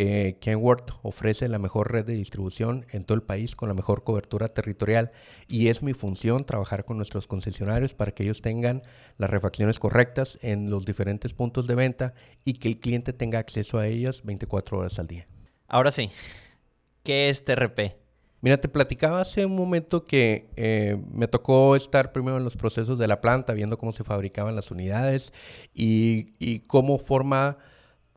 eh, 0.01 0.37
Kenworth 0.39 0.91
ofrece 1.01 1.49
la 1.49 1.59
mejor 1.59 1.91
red 1.91 2.05
de 2.05 2.13
distribución 2.13 2.85
en 2.91 3.03
todo 3.03 3.15
el 3.15 3.21
país 3.21 3.53
con 3.53 3.67
la 3.67 3.75
mejor 3.75 4.05
cobertura 4.05 4.47
territorial 4.47 5.11
y 5.49 5.67
es 5.67 5.83
mi 5.83 5.93
función 5.93 6.45
trabajar 6.45 6.85
con 6.85 6.95
nuestros 6.95 7.27
concesionarios 7.27 7.93
para 7.93 8.13
que 8.13 8.23
ellos 8.23 8.41
tengan 8.41 8.81
las 9.17 9.29
refacciones 9.29 9.77
correctas 9.77 10.39
en 10.41 10.69
los 10.69 10.85
diferentes 10.85 11.33
puntos 11.33 11.67
de 11.67 11.75
venta 11.75 12.13
y 12.45 12.53
que 12.53 12.69
el 12.69 12.79
cliente 12.79 13.11
tenga 13.11 13.39
acceso 13.39 13.77
a 13.77 13.87
ellas 13.87 14.23
24 14.23 14.77
horas 14.77 14.99
al 14.99 15.07
día. 15.07 15.27
Ahora 15.67 15.91
sí, 15.91 16.09
¿qué 17.03 17.27
es 17.27 17.43
TRP? 17.43 17.97
Mira, 18.39 18.61
te 18.61 18.69
platicaba 18.69 19.19
hace 19.19 19.45
un 19.45 19.57
momento 19.57 20.05
que 20.05 20.47
eh, 20.55 20.97
me 21.11 21.27
tocó 21.27 21.75
estar 21.75 22.13
primero 22.13 22.37
en 22.37 22.45
los 22.45 22.55
procesos 22.55 22.97
de 22.97 23.07
la 23.09 23.19
planta, 23.19 23.51
viendo 23.51 23.77
cómo 23.77 23.91
se 23.91 24.05
fabricaban 24.05 24.55
las 24.55 24.71
unidades 24.71 25.33
y, 25.73 26.35
y 26.39 26.59
cómo 26.59 26.97
forma 26.99 27.57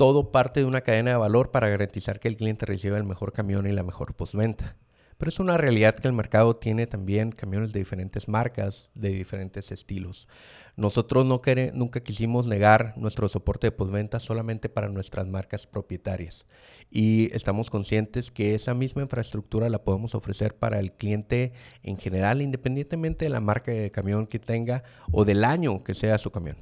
todo 0.02 0.32
parte 0.32 0.58
de 0.58 0.66
una 0.66 0.80
cadena 0.80 1.12
de 1.12 1.16
valor 1.16 1.52
para 1.52 1.68
garantizar 1.68 2.18
que 2.18 2.26
el 2.26 2.36
cliente 2.36 2.66
reciba 2.66 2.98
el 2.98 3.04
mejor 3.04 3.32
camión 3.32 3.68
y 3.68 3.70
la 3.70 3.84
mejor 3.84 4.14
postventa. 4.14 4.74
Pero 5.16 5.28
es 5.28 5.38
una 5.38 5.56
realidad 5.56 5.94
que 5.94 6.08
el 6.08 6.12
mercado 6.12 6.56
tiene 6.56 6.88
también 6.88 7.30
camiones 7.30 7.72
de 7.72 7.78
diferentes 7.78 8.26
marcas, 8.26 8.90
de 8.96 9.10
diferentes 9.10 9.70
estilos. 9.70 10.26
Nosotros 10.74 11.24
no 11.24 11.40
nunca 11.74 12.00
quisimos 12.00 12.48
negar 12.48 12.94
nuestro 12.96 13.28
soporte 13.28 13.68
de 13.68 13.70
postventa 13.70 14.18
solamente 14.18 14.68
para 14.68 14.88
nuestras 14.88 15.28
marcas 15.28 15.68
propietarias. 15.68 16.46
Y 16.90 17.30
estamos 17.32 17.70
conscientes 17.70 18.32
que 18.32 18.56
esa 18.56 18.74
misma 18.74 19.02
infraestructura 19.02 19.68
la 19.68 19.84
podemos 19.84 20.16
ofrecer 20.16 20.56
para 20.56 20.80
el 20.80 20.90
cliente 20.94 21.52
en 21.84 21.96
general, 21.96 22.42
independientemente 22.42 23.26
de 23.26 23.30
la 23.30 23.40
marca 23.40 23.70
de 23.70 23.92
camión 23.92 24.26
que 24.26 24.40
tenga 24.40 24.82
o 25.12 25.24
del 25.24 25.44
año 25.44 25.84
que 25.84 25.94
sea 25.94 26.18
su 26.18 26.32
camión. 26.32 26.56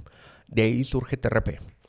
De 0.47 0.65
ahí 0.65 0.85
surge 0.85 1.17
TRP. 1.17 1.80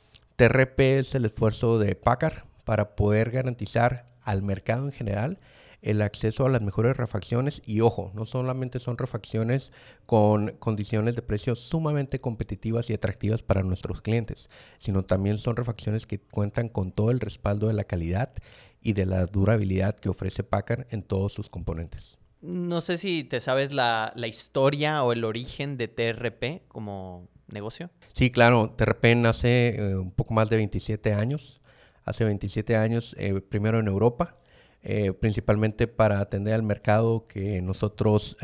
TRP 0.42 0.98
es 0.98 1.14
el 1.14 1.24
esfuerzo 1.24 1.78
de 1.78 1.94
Packard 1.94 2.42
para 2.64 2.96
poder 2.96 3.30
garantizar 3.30 4.06
al 4.22 4.42
mercado 4.42 4.86
en 4.86 4.90
general 4.90 5.38
el 5.82 6.02
acceso 6.02 6.44
a 6.44 6.48
las 6.48 6.62
mejores 6.62 6.96
refacciones 6.96 7.62
y 7.64 7.80
ojo, 7.80 8.10
no 8.14 8.26
solamente 8.26 8.80
son 8.80 8.98
refacciones 8.98 9.70
con 10.04 10.56
condiciones 10.58 11.14
de 11.14 11.22
precio 11.22 11.54
sumamente 11.54 12.20
competitivas 12.20 12.90
y 12.90 12.94
atractivas 12.94 13.44
para 13.44 13.62
nuestros 13.62 14.00
clientes, 14.00 14.50
sino 14.80 15.04
también 15.04 15.38
son 15.38 15.54
refacciones 15.54 16.06
que 16.06 16.18
cuentan 16.18 16.68
con 16.68 16.90
todo 16.90 17.12
el 17.12 17.20
respaldo 17.20 17.68
de 17.68 17.74
la 17.74 17.84
calidad 17.84 18.32
y 18.80 18.94
de 18.94 19.06
la 19.06 19.26
durabilidad 19.26 19.94
que 19.94 20.08
ofrece 20.08 20.42
Packard 20.42 20.88
en 20.90 21.04
todos 21.04 21.34
sus 21.34 21.50
componentes. 21.50 22.18
No 22.40 22.80
sé 22.80 22.98
si 22.98 23.22
te 23.22 23.38
sabes 23.38 23.72
la, 23.72 24.12
la 24.16 24.26
historia 24.26 25.04
o 25.04 25.12
el 25.12 25.22
origen 25.22 25.76
de 25.76 25.86
TRP 25.86 26.66
como 26.66 27.28
negocio? 27.46 27.90
Sí, 28.12 28.30
claro. 28.30 28.70
Terpen 28.76 29.26
hace 29.26 29.76
eh, 29.76 29.96
un 29.96 30.10
poco 30.10 30.34
más 30.34 30.50
de 30.50 30.56
27 30.56 31.14
años. 31.14 31.60
Hace 32.04 32.24
27 32.24 32.76
años, 32.76 33.14
eh, 33.18 33.40
primero 33.40 33.78
en 33.78 33.86
Europa, 33.86 34.36
eh, 34.82 35.12
principalmente 35.12 35.86
para 35.86 36.20
atender 36.20 36.54
al 36.54 36.62
mercado 36.62 37.26
que 37.28 37.62
nosotros 37.62 38.36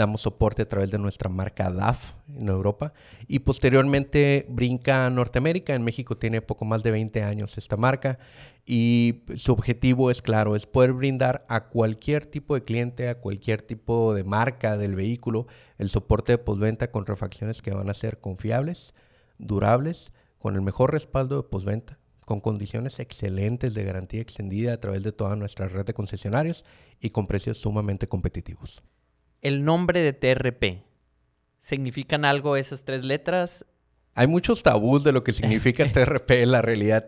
damos 0.00 0.22
soporte 0.22 0.62
a 0.62 0.68
través 0.68 0.90
de 0.90 0.98
nuestra 0.98 1.28
marca 1.28 1.70
DAF 1.70 2.14
en 2.34 2.48
Europa 2.48 2.94
y 3.28 3.40
posteriormente 3.40 4.46
brinca 4.48 5.04
a 5.04 5.10
Norteamérica. 5.10 5.74
En 5.74 5.82
México 5.82 6.16
tiene 6.16 6.40
poco 6.40 6.64
más 6.64 6.82
de 6.82 6.90
20 6.90 7.22
años 7.22 7.58
esta 7.58 7.76
marca 7.76 8.18
y 8.64 9.24
su 9.36 9.52
objetivo 9.52 10.10
es 10.10 10.22
claro, 10.22 10.56
es 10.56 10.64
poder 10.64 10.94
brindar 10.94 11.44
a 11.50 11.68
cualquier 11.68 12.24
tipo 12.24 12.54
de 12.54 12.64
cliente, 12.64 13.10
a 13.10 13.18
cualquier 13.18 13.60
tipo 13.60 14.14
de 14.14 14.24
marca 14.24 14.78
del 14.78 14.94
vehículo, 14.94 15.46
el 15.76 15.90
soporte 15.90 16.32
de 16.32 16.38
postventa 16.38 16.90
con 16.90 17.04
refacciones 17.04 17.60
que 17.60 17.74
van 17.74 17.90
a 17.90 17.94
ser 17.94 18.20
confiables, 18.20 18.94
durables, 19.36 20.12
con 20.38 20.54
el 20.54 20.62
mejor 20.62 20.92
respaldo 20.92 21.36
de 21.36 21.48
postventa 21.48 21.98
con 22.24 22.40
condiciones 22.40 23.00
excelentes 23.00 23.74
de 23.74 23.82
garantía 23.82 24.20
extendida 24.20 24.72
a 24.72 24.80
través 24.80 25.02
de 25.02 25.10
toda 25.10 25.34
nuestra 25.34 25.66
red 25.66 25.84
de 25.84 25.94
concesionarios 25.94 26.64
y 27.00 27.10
con 27.10 27.26
precios 27.26 27.58
sumamente 27.58 28.06
competitivos. 28.06 28.84
El 29.42 29.64
nombre 29.64 30.00
de 30.00 30.12
TRP, 30.12 30.82
¿significan 31.60 32.24
algo 32.26 32.56
esas 32.56 32.84
tres 32.84 33.04
letras? 33.04 33.64
Hay 34.14 34.26
muchos 34.26 34.62
tabús 34.62 35.02
de 35.02 35.12
lo 35.12 35.22
que 35.22 35.32
significa 35.32 35.84
TRP 35.92 36.42
en 36.42 36.50
la 36.50 36.60
realidad. 36.60 37.06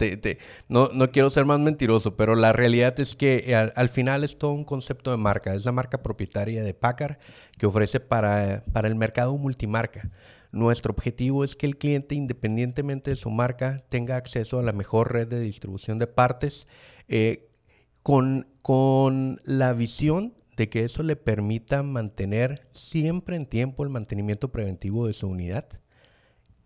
no, 0.68 0.88
no, 0.94 1.10
quiero 1.10 1.28
ser 1.28 1.44
más 1.44 1.60
mentiroso, 1.60 2.16
pero 2.16 2.34
la 2.34 2.54
realidad 2.54 2.98
es 3.00 3.16
que 3.16 3.54
al, 3.54 3.72
al, 3.76 3.90
final 3.90 4.24
es 4.24 4.38
todo 4.38 4.52
un 4.52 4.64
concepto 4.64 5.10
de 5.10 5.18
marca. 5.18 5.54
Es 5.54 5.66
la 5.66 5.72
marca 5.72 6.02
propietaria 6.02 6.62
de 6.62 6.72
Packard 6.72 7.18
que 7.58 7.66
ofrece 7.66 8.00
para, 8.00 8.64
para 8.72 8.88
el 8.88 8.94
mercado 8.94 9.36
multimarca. 9.36 10.10
Nuestro 10.52 10.92
objetivo 10.92 11.44
es 11.44 11.56
que 11.56 11.66
el 11.66 11.76
cliente, 11.76 12.14
independientemente 12.14 13.10
de 13.10 13.16
su 13.16 13.30
marca, 13.30 13.78
tenga 13.88 14.16
acceso 14.16 14.58
a 14.58 14.62
la 14.62 14.72
mejor 14.72 15.12
red 15.12 15.28
de 15.28 15.40
distribución 15.40 15.98
de 15.98 16.06
partes 16.06 16.66
eh, 17.08 17.50
con, 18.02 18.46
con 18.62 19.40
la 19.44 19.72
visión 19.72 20.34
de 20.56 20.68
que 20.68 20.84
eso 20.84 21.02
le 21.02 21.16
permita 21.16 21.82
mantener 21.82 22.62
siempre 22.70 23.36
en 23.36 23.46
tiempo 23.46 23.84
el 23.84 23.90
mantenimiento 23.90 24.52
preventivo 24.52 25.06
de 25.06 25.12
su 25.12 25.28
unidad, 25.28 25.66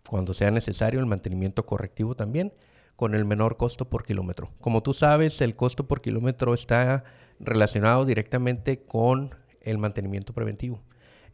cuando 0.07 0.33
sea 0.33 0.51
necesario 0.51 0.99
el 0.99 1.05
mantenimiento 1.05 1.65
correctivo 1.65 2.15
también, 2.15 2.53
con 2.95 3.13
el 3.13 3.25
menor 3.25 3.57
costo 3.57 3.89
por 3.89 4.05
kilómetro. 4.05 4.51
Como 4.59 4.81
tú 4.81 4.93
sabes, 4.93 5.39
el 5.41 5.55
costo 5.55 5.87
por 5.87 6.01
kilómetro 6.01 6.53
está 6.53 7.03
relacionado 7.39 8.05
directamente 8.05 8.83
con 8.83 9.35
el 9.61 9.77
mantenimiento 9.77 10.33
preventivo 10.33 10.81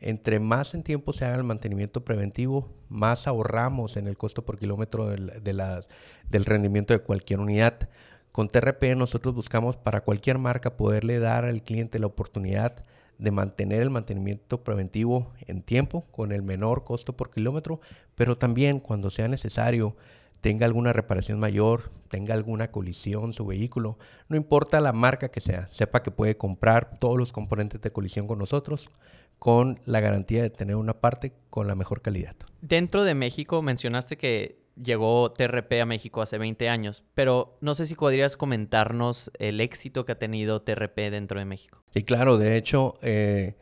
entre 0.04 0.40
más 0.40 0.74
en 0.74 0.84
tiempo 0.84 1.14
se 1.14 1.26
haga 1.26 1.38
el 1.38 1.44
mantenimiento 1.44 2.04
preventivo, 2.04 2.70
más 2.90 3.26
ahorramos 3.26 3.96
en 3.96 4.08
el 4.08 4.18
costo 4.18 4.44
por 4.44 4.60
kilómetro 4.60 5.08
del, 5.08 5.32
del 5.42 6.46
rendimiento 6.46 6.94
de 6.94 7.00
cualquier 7.00 7.40
unidad. 7.40 7.90
Con 8.34 8.50
TRP 8.50 8.96
nosotros 8.96 9.36
buscamos 9.36 9.78
para 9.78 10.02
cualquier 10.02 10.40
marca 10.40 10.76
poderle 10.76 11.20
dar 11.20 11.46
al 11.46 11.62
cliente 11.62 12.00
la 12.00 12.08
oportunidad 12.08 12.84
de 13.20 13.30
mantener 13.30 13.84
el 13.84 13.92
mantenimiento 13.92 14.64
preventivo 14.64 15.32
en 15.46 15.62
tiempo 15.62 16.08
con 16.10 16.32
el 16.32 16.42
menor 16.42 16.84
costo 16.84 17.16
por 17.16 17.30
kilómetro, 17.30 17.80
pero 18.16 18.36
también 18.36 18.80
cuando 18.80 19.12
sea 19.12 19.28
necesario 19.28 19.96
tenga 20.42 20.66
alguna 20.66 20.94
reparación 20.94 21.40
mayor, 21.40 21.92
tenga 22.08 22.34
alguna 22.34 22.72
colisión 22.72 23.34
su 23.34 23.46
vehículo, 23.46 24.00
no 24.30 24.36
importa 24.36 24.82
la 24.82 24.94
marca 24.94 25.30
que 25.30 25.40
sea, 25.40 25.68
sepa 25.70 26.02
que 26.02 26.10
puede 26.10 26.36
comprar 26.36 26.98
todos 27.00 27.20
los 27.20 27.32
componentes 27.32 27.82
de 27.82 27.92
colisión 27.92 28.26
con 28.26 28.40
nosotros 28.40 28.90
con 29.38 29.80
la 29.86 30.00
garantía 30.00 30.42
de 30.42 30.50
tener 30.50 30.76
una 30.76 31.00
parte 31.00 31.34
con 31.52 31.68
la 31.68 31.76
mejor 31.76 32.02
calidad. 32.02 32.36
Dentro 32.62 33.04
de 33.04 33.14
México 33.14 33.62
mencionaste 33.62 34.18
que 34.18 34.63
llegó 34.82 35.32
TRP 35.32 35.82
a 35.82 35.86
México 35.86 36.22
hace 36.22 36.38
20 36.38 36.70
años, 36.70 37.04
pero 37.14 37.58
no 37.62 37.76
sé 37.76 37.86
si 37.86 37.96
podrías 37.96 38.38
comentarnos 38.38 39.32
el 39.40 39.62
éxito 39.62 40.06
que 40.06 40.14
ha 40.14 40.20
tenido 40.20 40.62
TRP 40.62 41.12
dentro 41.12 41.40
de 41.40 41.46
México. 41.46 41.84
Sí, 41.94 42.04
claro, 42.04 42.38
de 42.38 42.58
hecho, 42.58 42.96
eh, 43.02 43.56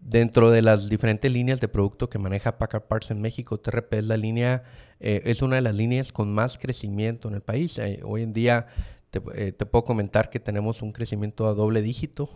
dentro 0.00 0.50
de 0.50 0.62
las 0.62 0.88
diferentes 0.88 1.30
líneas 1.30 1.60
de 1.60 1.68
producto 1.68 2.08
que 2.08 2.18
maneja 2.18 2.58
Packard 2.58 2.84
Parts 2.84 3.10
en 3.10 3.20
México, 3.20 3.58
TRP 3.58 3.94
es 3.94 4.06
la 4.06 4.16
línea, 4.16 4.64
eh, 5.00 5.22
es 5.24 5.42
una 5.42 5.56
de 5.56 5.62
las 5.62 5.74
líneas 5.74 6.12
con 6.12 6.32
más 6.32 6.58
crecimiento 6.58 7.28
en 7.28 7.34
el 7.34 7.42
país. 7.42 7.78
Eh, 7.78 8.00
hoy 8.04 8.22
en 8.22 8.32
día 8.32 8.66
te, 9.10 9.20
te, 9.52 9.66
puedo 9.66 9.84
comentar 9.84 10.28
que 10.28 10.38
tenemos 10.38 10.82
un 10.82 10.92
crecimiento 10.92 11.46
a 11.46 11.54
doble 11.54 11.82
dígito. 11.82 12.28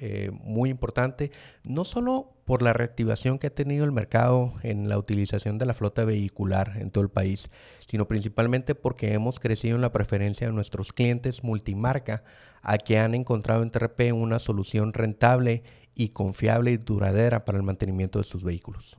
Eh, 0.00 0.30
muy 0.32 0.70
importante, 0.70 1.32
no 1.64 1.84
solo 1.84 2.32
por 2.44 2.62
la 2.62 2.72
reactivación 2.72 3.40
que 3.40 3.48
ha 3.48 3.54
tenido 3.54 3.84
el 3.84 3.90
mercado 3.90 4.52
en 4.62 4.88
la 4.88 4.96
utilización 4.96 5.58
de 5.58 5.66
la 5.66 5.74
flota 5.74 6.04
vehicular 6.04 6.76
en 6.76 6.92
todo 6.92 7.02
el 7.02 7.10
país, 7.10 7.50
sino 7.88 8.06
principalmente 8.06 8.76
porque 8.76 9.12
hemos 9.12 9.40
crecido 9.40 9.74
en 9.74 9.82
la 9.82 9.92
preferencia 9.92 10.46
de 10.46 10.52
nuestros 10.52 10.92
clientes 10.92 11.42
multimarca 11.42 12.22
a 12.62 12.78
que 12.78 13.00
han 13.00 13.14
encontrado 13.14 13.64
en 13.64 13.72
TRP 13.72 14.12
una 14.12 14.38
solución 14.38 14.92
rentable 14.92 15.64
y 15.96 16.10
confiable 16.10 16.70
y 16.70 16.76
duradera 16.76 17.44
para 17.44 17.58
el 17.58 17.64
mantenimiento 17.64 18.20
de 18.20 18.24
sus 18.24 18.44
vehículos. 18.44 18.96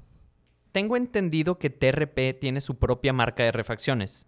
Tengo 0.74 0.98
entendido 0.98 1.58
que 1.60 1.70
TRP 1.70 2.38
tiene 2.40 2.60
su 2.60 2.78
propia 2.78 3.14
marca 3.14 3.44
de 3.44 3.54
refacciones. 3.54 4.28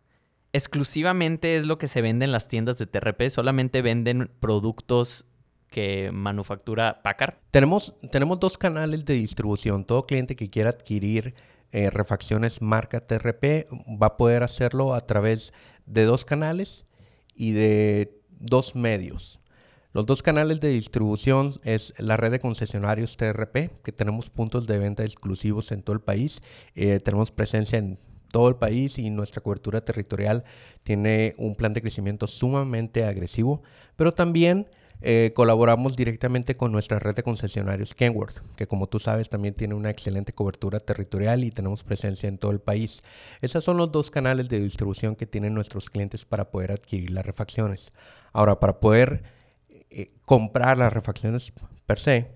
¿Exclusivamente 0.54 1.58
es 1.58 1.66
lo 1.66 1.78
que 1.78 1.88
se 1.88 2.02
vende 2.02 2.26
en 2.26 2.32
las 2.32 2.48
tiendas 2.48 2.78
de 2.78 2.88
TRP? 2.88 3.30
¿Solamente 3.30 3.82
venden 3.82 4.32
productos 4.40 5.26
que 5.72 6.12
manufactura 6.12 7.02
Packard? 7.02 7.36
Tenemos, 7.50 7.96
tenemos 8.12 8.40
dos 8.40 8.58
canales 8.58 9.06
de 9.06 9.16
distribución. 9.16 9.86
Todo 9.86 10.04
cliente 10.04 10.36
que 10.36 10.52
quiera 10.52 10.70
adquirir 10.70 11.34
eh, 11.72 11.90
refacciones 11.90 12.62
marca 12.62 13.00
TRP 13.00 13.66
va 14.00 14.08
a 14.08 14.18
poder 14.18 14.44
hacerlo 14.44 14.94
a 14.94 15.02
través 15.08 15.54
de 15.86 16.04
dos 16.04 16.26
canales 16.26 16.86
y 17.34 17.54
de 17.54 18.22
dos 18.30 18.76
medios. 18.76 19.40
Los 19.94 20.06
dos 20.06 20.22
canales 20.22 20.60
de 20.60 20.70
distribución 20.70 21.54
es 21.64 21.94
la 21.98 22.18
red 22.18 22.32
de 22.32 22.40
concesionarios 22.40 23.18
TRP, 23.18 23.72
que 23.84 23.92
tenemos 23.92 24.30
puntos 24.30 24.68
de 24.68 24.78
venta 24.78 25.04
exclusivos 25.04 25.72
en 25.72 25.84
todo 25.84 25.94
el 25.94 26.02
país. 26.02 26.42
Eh, 26.76 27.00
tenemos 27.04 27.32
presencia 27.32 27.80
en 27.80 27.98
todo 28.32 28.50
el 28.50 28.56
país 28.56 28.98
y 28.98 29.10
nuestra 29.10 29.42
cobertura 29.42 29.84
territorial 29.84 30.44
tiene 30.84 31.36
un 31.38 31.56
plan 31.56 31.74
de 31.74 31.82
crecimiento 31.82 32.28
sumamente 32.28 33.06
agresivo, 33.06 33.64
pero 33.96 34.14
también 34.14 34.68
eh, 35.04 35.32
colaboramos 35.34 35.96
directamente 35.96 36.56
con 36.56 36.72
nuestra 36.72 37.00
red 37.00 37.16
de 37.16 37.24
concesionarios 37.24 37.96
Kenworth, 37.96 38.38
que 38.56 38.68
como 38.68 38.88
tú 38.88 39.00
sabes 39.00 39.30
también 39.30 39.56
tiene 39.56 39.74
una 39.74 39.90
excelente 39.90 40.32
cobertura 40.32 40.80
territorial 40.80 41.44
y 41.44 41.50
tenemos 41.50 41.84
presencia 41.84 42.30
en 42.30 42.38
todo 42.38 42.52
el 42.52 42.60
país. 42.60 43.02
Esos 43.42 43.64
son 43.64 43.78
los 43.78 43.92
dos 43.92 44.12
canales 44.12 44.48
de 44.48 44.60
distribución 44.60 45.16
que 45.16 45.26
tienen 45.26 45.56
nuestros 45.56 45.90
clientes 45.90 46.24
para 46.24 46.52
poder 46.52 46.72
adquirir 46.72 47.10
las 47.10 47.26
refacciones. 47.26 47.92
Ahora, 48.32 48.60
para 48.60 48.80
poder 48.80 49.24
eh, 49.90 50.12
comprar 50.26 50.78
las 50.78 50.94
refacciones 50.94 51.52
per 51.88 52.00
se, 52.00 52.28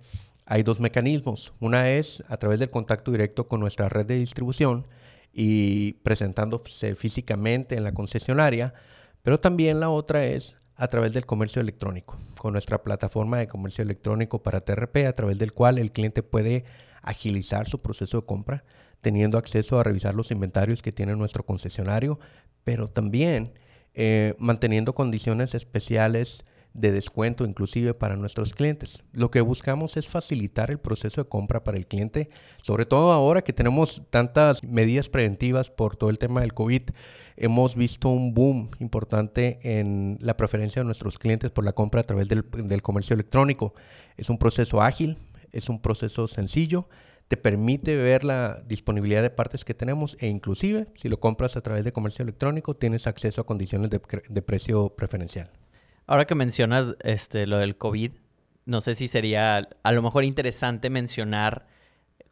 hay 0.47 0.63
dos 0.63 0.79
mecanismos. 0.79 1.53
Una 1.59 1.91
es 1.91 2.23
a 2.27 2.37
través 2.37 2.59
del 2.59 2.71
contacto 2.71 3.11
directo 3.11 3.47
con 3.47 3.59
nuestra 3.59 3.89
red 3.89 4.07
de 4.07 4.15
distribución 4.15 4.87
y 5.33 5.93
presentándose 6.03 6.95
físicamente 6.95 7.75
en 7.75 7.83
la 7.83 7.93
concesionaria, 7.93 8.73
pero 9.21 9.39
también 9.39 9.79
la 9.79 9.89
otra 9.89 10.25
es 10.25 10.55
a 10.77 10.87
través 10.87 11.13
del 11.13 11.25
comercio 11.25 11.61
electrónico, 11.61 12.17
con 12.37 12.53
nuestra 12.53 12.83
plataforma 12.83 13.39
de 13.39 13.47
comercio 13.47 13.81
electrónico 13.81 14.43
para 14.43 14.61
TRP, 14.61 15.07
a 15.07 15.13
través 15.13 15.39
del 15.39 15.53
cual 15.53 15.77
el 15.77 15.91
cliente 15.91 16.23
puede 16.23 16.65
agilizar 17.01 17.67
su 17.67 17.81
proceso 17.81 18.21
de 18.21 18.25
compra, 18.25 18.63
teniendo 19.01 19.37
acceso 19.37 19.79
a 19.79 19.83
revisar 19.83 20.15
los 20.15 20.31
inventarios 20.31 20.81
que 20.81 20.91
tiene 20.91 21.15
nuestro 21.15 21.45
concesionario, 21.45 22.19
pero 22.63 22.87
también 22.87 23.53
eh, 23.93 24.35
manteniendo 24.39 24.93
condiciones 24.93 25.53
especiales 25.53 26.43
de 26.75 26.91
descuento 26.91 27.45
inclusive 27.45 27.93
para 27.93 28.17
nuestros 28.17 28.53
clientes. 28.53 29.01
Lo 29.13 29.31
que 29.31 29.39
buscamos 29.39 29.95
es 29.95 30.07
facilitar 30.07 30.69
el 30.71 30.77
proceso 30.77 31.23
de 31.23 31.29
compra 31.29 31.63
para 31.63 31.77
el 31.77 31.87
cliente, 31.87 32.29
sobre 32.61 32.85
todo 32.85 33.13
ahora 33.13 33.43
que 33.43 33.53
tenemos 33.53 34.03
tantas 34.09 34.61
medidas 34.63 35.07
preventivas 35.07 35.69
por 35.69 35.95
todo 35.95 36.09
el 36.09 36.19
tema 36.19 36.41
del 36.41 36.53
COVID. 36.53 36.81
Hemos 37.37 37.75
visto 37.75 38.09
un 38.09 38.33
boom 38.33 38.69
importante 38.79 39.59
en 39.61 40.17
la 40.21 40.37
preferencia 40.37 40.81
de 40.81 40.85
nuestros 40.85 41.19
clientes 41.19 41.51
por 41.51 41.65
la 41.65 41.73
compra 41.73 42.01
a 42.01 42.03
través 42.05 42.29
del, 42.29 42.81
comercio 42.81 43.13
electrónico. 43.13 43.73
Es 44.15 44.29
un 44.29 44.37
proceso 44.37 44.81
ágil, 44.81 45.17
es 45.51 45.67
un 45.67 45.81
proceso 45.81 46.27
sencillo, 46.27 46.87
te 47.27 47.35
permite 47.35 47.97
ver 47.97 48.23
la 48.23 48.61
disponibilidad 48.67 49.21
de 49.21 49.31
partes 49.31 49.65
que 49.65 49.73
tenemos 49.73 50.15
e 50.19 50.27
inclusive 50.27 50.87
si 50.95 51.09
lo 51.09 51.19
compras 51.19 51.57
a 51.57 51.61
través 51.61 51.83
de 51.83 51.91
comercio 51.91 52.23
electrónico 52.23 52.75
tienes 52.75 53.07
acceso 53.07 53.41
a 53.41 53.45
condiciones 53.45 53.89
de, 53.89 53.99
de 54.29 54.41
precio 54.41 54.89
preferencial. 54.89 55.49
Ahora 56.07 56.25
que 56.25 56.35
mencionas 56.35 56.95
este, 57.01 57.47
lo 57.47 57.57
del 57.57 57.77
COVID, 57.77 58.11
no 58.65 58.81
sé 58.81 58.95
si 58.95 59.07
sería 59.07 59.67
a 59.83 59.91
lo 59.91 60.01
mejor 60.01 60.23
interesante 60.23 60.89
mencionar 60.89 61.67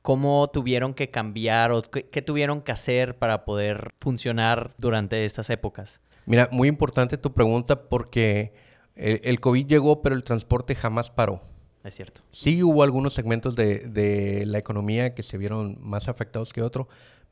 cómo 0.03 0.48
tuvieron 0.50 0.93
que 0.93 1.10
cambiar 1.10 1.72
o 1.72 1.81
qué, 1.81 2.22
tuvieron 2.22 2.62
que 2.62 2.74
hacer 2.74 3.17
para 3.17 3.45
poder 3.45 3.89
funcionar 4.00 4.72
durante 4.77 5.25
estas 5.25 5.50
épocas. 5.50 6.01
Mira, 6.25 6.50
muy 6.51 6.67
importante 6.67 7.17
tu 7.17 7.33
pregunta 7.33 7.89
porque 7.89 8.53
el, 8.95 9.39
COVID 9.39 9.65
llegó, 9.65 10.01
pero 10.03 10.13
el 10.13 10.24
transporte 10.24 10.75
jamás 10.75 11.10
paró. 11.10 11.41
Es 11.83 11.95
cierto. 11.95 12.22
Sí 12.31 12.62
hubo 12.63 12.83
algunos 12.83 13.13
segmentos 13.13 13.55
de, 13.55 13.79
de 13.79 14.45
la 14.45 14.57
economía 14.57 15.15
que 15.15 15.24
se 15.24 15.38
vieron 15.38 15.77
más 15.79 16.07
afectados 16.10 16.53
que 16.53 16.62
otros, 16.62 16.88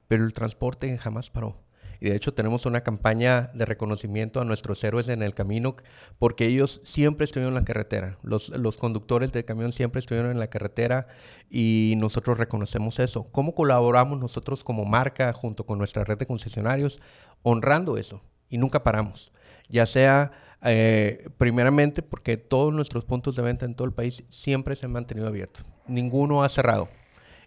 pero 0.07 0.23
el 0.23 0.33
transporte 0.33 0.97
jamás 0.97 1.29
paró. 1.29 1.57
Y 2.01 2.09
de 2.09 2.15
hecho 2.15 2.33
tenemos 2.33 2.65
una 2.65 2.81
campaña 2.81 3.51
de 3.53 3.63
reconocimiento 3.63 4.41
a 4.41 4.43
nuestros 4.43 4.83
héroes 4.83 5.07
en 5.07 5.21
el 5.21 5.35
camino 5.35 5.75
porque 6.17 6.47
ellos 6.47 6.81
siempre 6.83 7.25
estuvieron 7.25 7.53
en 7.53 7.61
la 7.61 7.63
carretera. 7.63 8.17
Los, 8.23 8.49
los 8.49 8.75
conductores 8.75 9.31
de 9.31 9.45
camión 9.45 9.71
siempre 9.71 9.99
estuvieron 9.99 10.31
en 10.31 10.39
la 10.39 10.47
carretera 10.47 11.07
y 11.49 11.93
nosotros 11.97 12.39
reconocemos 12.39 12.99
eso. 12.99 13.27
¿Cómo 13.31 13.53
colaboramos 13.53 14.19
nosotros 14.19 14.63
como 14.63 14.83
marca 14.83 15.31
junto 15.31 15.67
con 15.67 15.77
nuestra 15.77 16.03
red 16.03 16.17
de 16.17 16.25
concesionarios 16.25 16.99
honrando 17.43 17.97
eso? 17.97 18.19
Y 18.49 18.57
nunca 18.57 18.83
paramos. 18.83 19.31
Ya 19.69 19.85
sea 19.85 20.31
eh, 20.63 21.29
primeramente 21.37 22.01
porque 22.01 22.35
todos 22.35 22.73
nuestros 22.73 23.05
puntos 23.05 23.35
de 23.35 23.43
venta 23.43 23.65
en 23.65 23.75
todo 23.75 23.85
el 23.85 23.93
país 23.93 24.23
siempre 24.27 24.75
se 24.75 24.87
han 24.87 24.91
mantenido 24.91 25.27
abiertos. 25.27 25.63
Ninguno 25.87 26.43
ha 26.43 26.49
cerrado. 26.49 26.89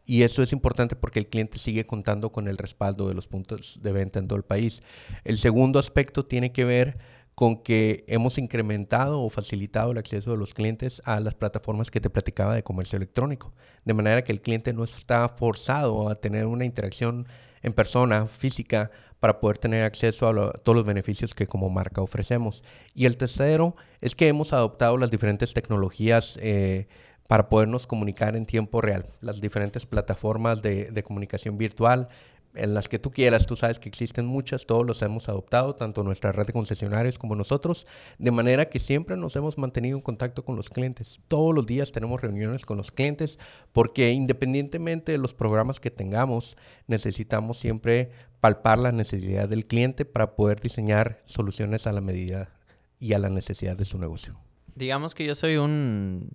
Y 0.06 0.22
eso 0.22 0.42
es 0.42 0.52
importante 0.52 0.96
porque 0.96 1.18
el 1.18 1.28
cliente 1.28 1.58
sigue 1.58 1.86
contando 1.86 2.30
con 2.30 2.48
el 2.48 2.58
respaldo 2.58 3.08
de 3.08 3.14
los 3.14 3.26
puntos 3.26 3.80
de 3.82 3.92
venta 3.92 4.18
en 4.18 4.28
todo 4.28 4.36
el 4.36 4.44
país. 4.44 4.82
El 5.24 5.38
segundo 5.38 5.78
aspecto 5.78 6.26
tiene 6.26 6.52
que 6.52 6.64
ver 6.64 6.98
con 7.34 7.62
que 7.62 8.04
hemos 8.06 8.38
incrementado 8.38 9.20
o 9.20 9.28
facilitado 9.28 9.90
el 9.90 9.98
acceso 9.98 10.30
de 10.30 10.36
los 10.36 10.54
clientes 10.54 11.02
a 11.04 11.18
las 11.20 11.34
plataformas 11.34 11.90
que 11.90 12.00
te 12.00 12.10
platicaba 12.10 12.54
de 12.54 12.62
comercio 12.62 12.96
electrónico. 12.96 13.52
De 13.84 13.94
manera 13.94 14.22
que 14.22 14.32
el 14.32 14.40
cliente 14.40 14.72
no 14.72 14.84
está 14.84 15.28
forzado 15.28 16.08
a 16.08 16.14
tener 16.14 16.46
una 16.46 16.64
interacción 16.64 17.26
en 17.62 17.72
persona, 17.72 18.26
física, 18.26 18.90
para 19.18 19.40
poder 19.40 19.56
tener 19.56 19.84
acceso 19.84 20.28
a, 20.28 20.52
todos 20.52 20.76
los 20.76 20.84
beneficios 20.84 21.34
que 21.34 21.46
como 21.46 21.70
marca 21.70 22.02
ofrecemos. 22.02 22.62
Y 22.94 23.06
el 23.06 23.16
tercero 23.16 23.74
es 24.02 24.14
que 24.14 24.28
hemos 24.28 24.52
adoptado 24.52 24.98
las 24.98 25.10
diferentes 25.10 25.54
tecnologías 25.54 26.38
eh, 26.42 26.88
para 27.28 27.48
podernos 27.48 27.86
comunicar 27.86 28.36
en 28.36 28.46
tiempo 28.46 28.80
real, 28.80 29.06
las 29.20 29.40
diferentes 29.40 29.86
plataformas 29.86 30.62
de, 30.62 30.90
de 30.90 31.02
comunicación 31.02 31.56
virtual, 31.56 32.08
en 32.54 32.74
las 32.74 32.88
que 32.88 32.98
tú 32.98 33.10
quieras, 33.10 33.46
tú 33.46 33.56
sabes 33.56 33.78
que 33.78 33.88
existen 33.88 34.26
muchas, 34.26 34.66
todos 34.66 34.86
los 34.86 35.02
hemos 35.02 35.28
adoptado, 35.28 35.74
tanto 35.74 36.02
nuestra 36.02 36.32
red 36.32 36.46
de 36.46 36.52
concesionarios 36.52 37.18
como 37.18 37.34
nosotros, 37.34 37.86
de 38.18 38.30
manera 38.30 38.68
que 38.68 38.78
siempre 38.78 39.16
nos 39.16 39.36
hemos 39.36 39.58
mantenido 39.58 39.96
en 39.96 40.02
contacto 40.02 40.44
con 40.44 40.56
los 40.56 40.70
clientes. 40.70 41.20
Todos 41.28 41.54
los 41.54 41.66
días 41.66 41.92
tenemos 41.92 42.20
reuniones 42.20 42.64
con 42.64 42.76
los 42.76 42.92
clientes 42.92 43.38
porque 43.72 44.12
independientemente 44.12 45.12
de 45.12 45.18
los 45.18 45.34
programas 45.34 45.80
que 45.80 45.90
tengamos, 45.90 46.56
necesitamos 46.86 47.58
siempre 47.58 48.10
palpar 48.40 48.78
la 48.78 48.92
necesidad 48.92 49.48
del 49.48 49.66
cliente 49.66 50.04
para 50.04 50.36
poder 50.36 50.60
diseñar 50.60 51.22
soluciones 51.24 51.86
a 51.86 51.92
la 51.92 52.00
medida 52.00 52.50
y 52.98 53.14
a 53.14 53.18
la 53.18 53.30
necesidad 53.30 53.76
de 53.76 53.84
su 53.84 53.98
negocio. 53.98 54.38
Digamos 54.76 55.14
que 55.14 55.24
yo 55.24 55.34
soy 55.34 55.56
un 55.56 56.30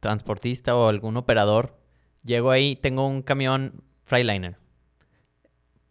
transportista 0.00 0.74
o 0.74 0.88
algún 0.88 1.16
operador, 1.16 1.78
llego 2.24 2.50
ahí, 2.50 2.76
tengo 2.76 3.06
un 3.06 3.22
camión 3.22 3.84
Freiliner 4.02 4.60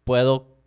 puedo 0.09 0.57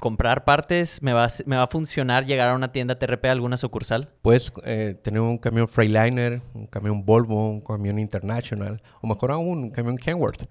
comprar 0.00 0.46
partes, 0.46 1.02
me 1.02 1.12
va, 1.12 1.26
a, 1.26 1.28
me 1.44 1.56
va 1.56 1.64
a 1.64 1.66
funcionar 1.66 2.24
llegar 2.24 2.48
a 2.48 2.54
una 2.54 2.72
tienda 2.72 2.98
TRP, 2.98 3.26
alguna 3.26 3.58
sucursal. 3.58 4.08
Puedes 4.22 4.50
eh, 4.64 4.98
tener 5.02 5.20
un 5.20 5.36
camión 5.36 5.68
Freightliner, 5.68 6.40
un 6.54 6.66
camión 6.66 7.04
Volvo, 7.04 7.50
un 7.50 7.60
camión 7.60 7.98
International, 7.98 8.82
o 9.02 9.06
mejor 9.06 9.32
aún, 9.32 9.64
un 9.64 9.70
camión 9.70 9.98
Kenworth. 9.98 10.48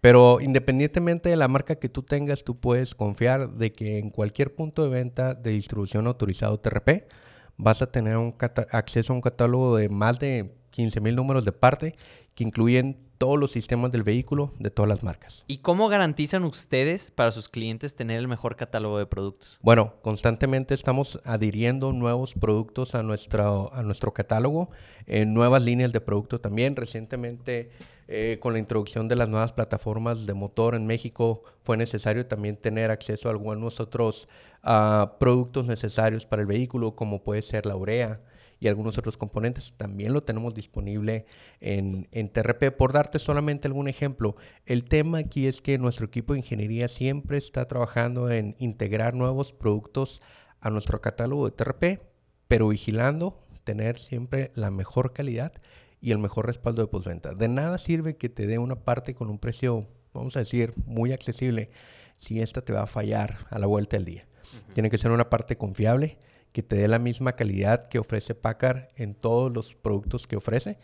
Pero 0.00 0.40
independientemente 0.40 1.28
de 1.28 1.34
la 1.34 1.48
marca 1.48 1.74
que 1.74 1.88
tú 1.88 2.04
tengas, 2.04 2.44
tú 2.44 2.60
puedes 2.60 2.94
confiar 2.94 3.50
de 3.50 3.72
que 3.72 3.98
en 3.98 4.10
cualquier 4.10 4.54
punto 4.54 4.84
de 4.84 4.90
venta 4.90 5.34
de 5.34 5.50
distribución 5.50 6.06
autorizado 6.06 6.60
TRP 6.60 7.08
vas 7.56 7.82
a 7.82 7.90
tener 7.90 8.16
un 8.16 8.32
acceso 8.70 9.12
a 9.12 9.16
un 9.16 9.22
catálogo 9.22 9.76
de 9.76 9.88
más 9.88 10.20
de 10.20 10.54
15 10.78 11.00
mil 11.00 11.16
números 11.16 11.44
de 11.44 11.50
parte 11.50 11.96
que 12.36 12.44
incluyen 12.44 12.96
todos 13.18 13.36
los 13.36 13.50
sistemas 13.50 13.90
del 13.90 14.04
vehículo 14.04 14.54
de 14.60 14.70
todas 14.70 14.88
las 14.88 15.02
marcas. 15.02 15.42
¿Y 15.48 15.58
cómo 15.58 15.88
garantizan 15.88 16.44
ustedes 16.44 17.10
para 17.10 17.32
sus 17.32 17.48
clientes 17.48 17.96
tener 17.96 18.20
el 18.20 18.28
mejor 18.28 18.54
catálogo 18.54 18.96
de 18.96 19.06
productos? 19.06 19.58
Bueno, 19.60 19.94
constantemente 20.02 20.74
estamos 20.74 21.18
adhiriendo 21.24 21.92
nuevos 21.92 22.34
productos 22.34 22.94
a 22.94 23.02
nuestro, 23.02 23.74
a 23.74 23.82
nuestro 23.82 24.14
catálogo, 24.14 24.70
en 25.06 25.34
nuevas 25.34 25.64
líneas 25.64 25.92
de 25.92 26.00
producto 26.00 26.40
también. 26.40 26.76
Recientemente, 26.76 27.72
eh, 28.06 28.38
con 28.38 28.52
la 28.52 28.60
introducción 28.60 29.08
de 29.08 29.16
las 29.16 29.28
nuevas 29.28 29.52
plataformas 29.52 30.26
de 30.26 30.34
motor 30.34 30.76
en 30.76 30.86
México, 30.86 31.42
fue 31.64 31.76
necesario 31.76 32.24
también 32.26 32.56
tener 32.56 32.92
acceso 32.92 33.26
a 33.26 33.32
algunos 33.32 33.80
otros 33.80 34.28
ah, 34.62 35.16
productos 35.18 35.66
necesarios 35.66 36.24
para 36.24 36.42
el 36.42 36.46
vehículo, 36.46 36.94
como 36.94 37.24
puede 37.24 37.42
ser 37.42 37.66
la 37.66 37.74
urea, 37.74 38.20
y 38.60 38.68
algunos 38.68 38.98
otros 38.98 39.16
componentes. 39.16 39.72
También 39.76 40.12
lo 40.12 40.22
tenemos 40.22 40.54
disponible 40.54 41.26
en, 41.60 42.08
en 42.12 42.28
TRP. 42.28 42.76
Por 42.76 42.92
darte 42.92 43.18
solamente 43.18 43.68
algún 43.68 43.88
ejemplo, 43.88 44.36
el 44.66 44.84
tema 44.84 45.18
aquí 45.18 45.46
es 45.46 45.62
que 45.62 45.78
nuestro 45.78 46.06
equipo 46.06 46.32
de 46.32 46.40
ingeniería 46.40 46.88
siempre 46.88 47.38
está 47.38 47.66
trabajando 47.68 48.30
en 48.30 48.56
integrar 48.58 49.14
nuevos 49.14 49.52
productos 49.52 50.22
a 50.60 50.70
nuestro 50.70 51.00
catálogo 51.00 51.48
de 51.48 51.56
TRP, 51.56 52.02
pero 52.48 52.68
vigilando 52.68 53.44
tener 53.64 53.98
siempre 53.98 54.50
la 54.54 54.70
mejor 54.70 55.12
calidad 55.12 55.52
y 56.00 56.12
el 56.12 56.18
mejor 56.18 56.46
respaldo 56.46 56.82
de 56.82 56.88
postventa. 56.88 57.34
De 57.34 57.48
nada 57.48 57.78
sirve 57.78 58.16
que 58.16 58.28
te 58.28 58.46
dé 58.46 58.58
una 58.58 58.76
parte 58.76 59.14
con 59.14 59.30
un 59.30 59.38
precio, 59.38 59.86
vamos 60.12 60.36
a 60.36 60.40
decir, 60.40 60.72
muy 60.86 61.12
accesible 61.12 61.70
si 62.18 62.40
esta 62.40 62.62
te 62.62 62.72
va 62.72 62.82
a 62.82 62.86
fallar 62.86 63.46
a 63.50 63.58
la 63.58 63.66
vuelta 63.66 63.96
del 63.96 64.04
día. 64.04 64.26
Tiene 64.72 64.88
que 64.88 64.96
ser 64.96 65.10
una 65.10 65.28
parte 65.28 65.56
confiable 65.56 66.18
que 66.52 66.62
te 66.62 66.76
dé 66.76 66.88
la 66.88 66.98
misma 66.98 67.32
calidad 67.32 67.88
que 67.88 67.98
ofrece 67.98 68.34
Packard 68.34 68.88
en 68.96 69.14
todos 69.14 69.52
los 69.52 69.74
productos 69.74 70.26
que 70.26 70.36
ofrece 70.36 70.78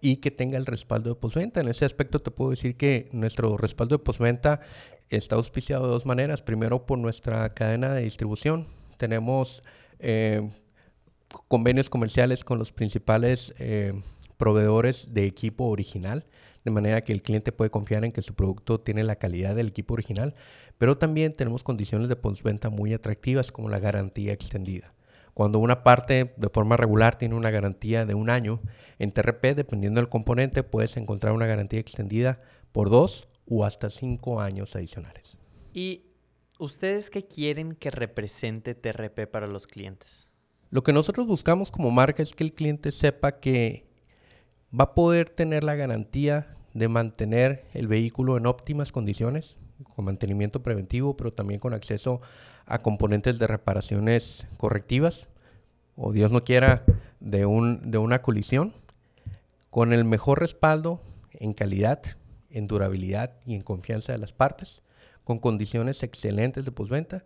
y 0.00 0.16
que 0.16 0.30
tenga 0.30 0.58
el 0.58 0.66
respaldo 0.66 1.10
de 1.10 1.16
postventa. 1.16 1.60
En 1.60 1.68
ese 1.68 1.84
aspecto 1.84 2.20
te 2.20 2.30
puedo 2.30 2.50
decir 2.50 2.76
que 2.76 3.08
nuestro 3.12 3.56
respaldo 3.56 3.98
de 3.98 4.04
postventa 4.04 4.60
está 5.08 5.36
auspiciado 5.36 5.86
de 5.86 5.92
dos 5.92 6.06
maneras. 6.06 6.42
Primero 6.42 6.86
por 6.86 6.98
nuestra 6.98 7.52
cadena 7.54 7.92
de 7.92 8.02
distribución. 8.02 8.66
Tenemos 8.96 9.62
eh, 9.98 10.48
convenios 11.48 11.90
comerciales 11.90 12.44
con 12.44 12.58
los 12.58 12.72
principales 12.72 13.54
eh, 13.58 13.92
proveedores 14.36 15.12
de 15.12 15.26
equipo 15.26 15.64
original, 15.64 16.24
de 16.64 16.70
manera 16.70 17.02
que 17.04 17.12
el 17.12 17.22
cliente 17.22 17.52
puede 17.52 17.70
confiar 17.70 18.04
en 18.04 18.12
que 18.12 18.22
su 18.22 18.34
producto 18.34 18.80
tiene 18.80 19.04
la 19.04 19.16
calidad 19.16 19.54
del 19.54 19.68
equipo 19.68 19.94
original, 19.94 20.34
pero 20.78 20.96
también 20.96 21.34
tenemos 21.34 21.62
condiciones 21.62 22.08
de 22.08 22.16
postventa 22.16 22.70
muy 22.70 22.94
atractivas 22.94 23.52
como 23.52 23.68
la 23.68 23.78
garantía 23.78 24.32
extendida. 24.32 24.94
Cuando 25.40 25.58
una 25.58 25.82
parte 25.82 26.34
de 26.36 26.50
forma 26.50 26.76
regular 26.76 27.16
tiene 27.16 27.34
una 27.34 27.48
garantía 27.48 28.04
de 28.04 28.12
un 28.12 28.28
año, 28.28 28.60
en 28.98 29.10
TRP, 29.10 29.54
dependiendo 29.54 29.98
del 29.98 30.10
componente, 30.10 30.62
puedes 30.62 30.98
encontrar 30.98 31.32
una 31.32 31.46
garantía 31.46 31.80
extendida 31.80 32.42
por 32.72 32.90
dos 32.90 33.26
o 33.48 33.64
hasta 33.64 33.88
cinco 33.88 34.42
años 34.42 34.76
adicionales. 34.76 35.38
¿Y 35.72 36.02
ustedes 36.58 37.08
qué 37.08 37.26
quieren 37.26 37.74
que 37.74 37.90
represente 37.90 38.74
TRP 38.74 39.26
para 39.30 39.46
los 39.46 39.66
clientes? 39.66 40.28
Lo 40.68 40.82
que 40.82 40.92
nosotros 40.92 41.26
buscamos 41.26 41.70
como 41.70 41.90
marca 41.90 42.22
es 42.22 42.34
que 42.34 42.44
el 42.44 42.52
cliente 42.52 42.92
sepa 42.92 43.40
que 43.40 43.86
va 44.78 44.84
a 44.84 44.94
poder 44.94 45.30
tener 45.30 45.64
la 45.64 45.74
garantía 45.74 46.54
de 46.74 46.88
mantener 46.88 47.64
el 47.72 47.88
vehículo 47.88 48.36
en 48.36 48.44
óptimas 48.44 48.92
condiciones, 48.92 49.56
con 49.94 50.04
mantenimiento 50.04 50.62
preventivo, 50.62 51.16
pero 51.16 51.30
también 51.30 51.60
con 51.60 51.74
acceso 51.74 52.20
a 52.66 52.78
componentes 52.78 53.38
de 53.38 53.46
reparaciones 53.46 54.46
correctivas, 54.56 55.28
o 55.96 56.12
Dios 56.12 56.30
no 56.30 56.44
quiera, 56.44 56.84
de, 57.20 57.46
un, 57.46 57.90
de 57.90 57.98
una 57.98 58.22
colisión, 58.22 58.72
con 59.70 59.92
el 59.92 60.04
mejor 60.04 60.40
respaldo 60.40 61.00
en 61.32 61.52
calidad, 61.52 62.02
en 62.50 62.66
durabilidad 62.66 63.34
y 63.46 63.54
en 63.54 63.60
confianza 63.60 64.12
de 64.12 64.18
las 64.18 64.32
partes, 64.32 64.82
con 65.24 65.38
condiciones 65.38 66.02
excelentes 66.02 66.64
de 66.64 66.72
postventa 66.72 67.24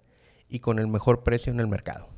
y 0.49 0.61
con 0.61 0.79
el 0.79 0.88
mejor 0.88 1.23
precio 1.23 1.53
en 1.53 1.61
el 1.61 1.69
mercado. 1.69 2.09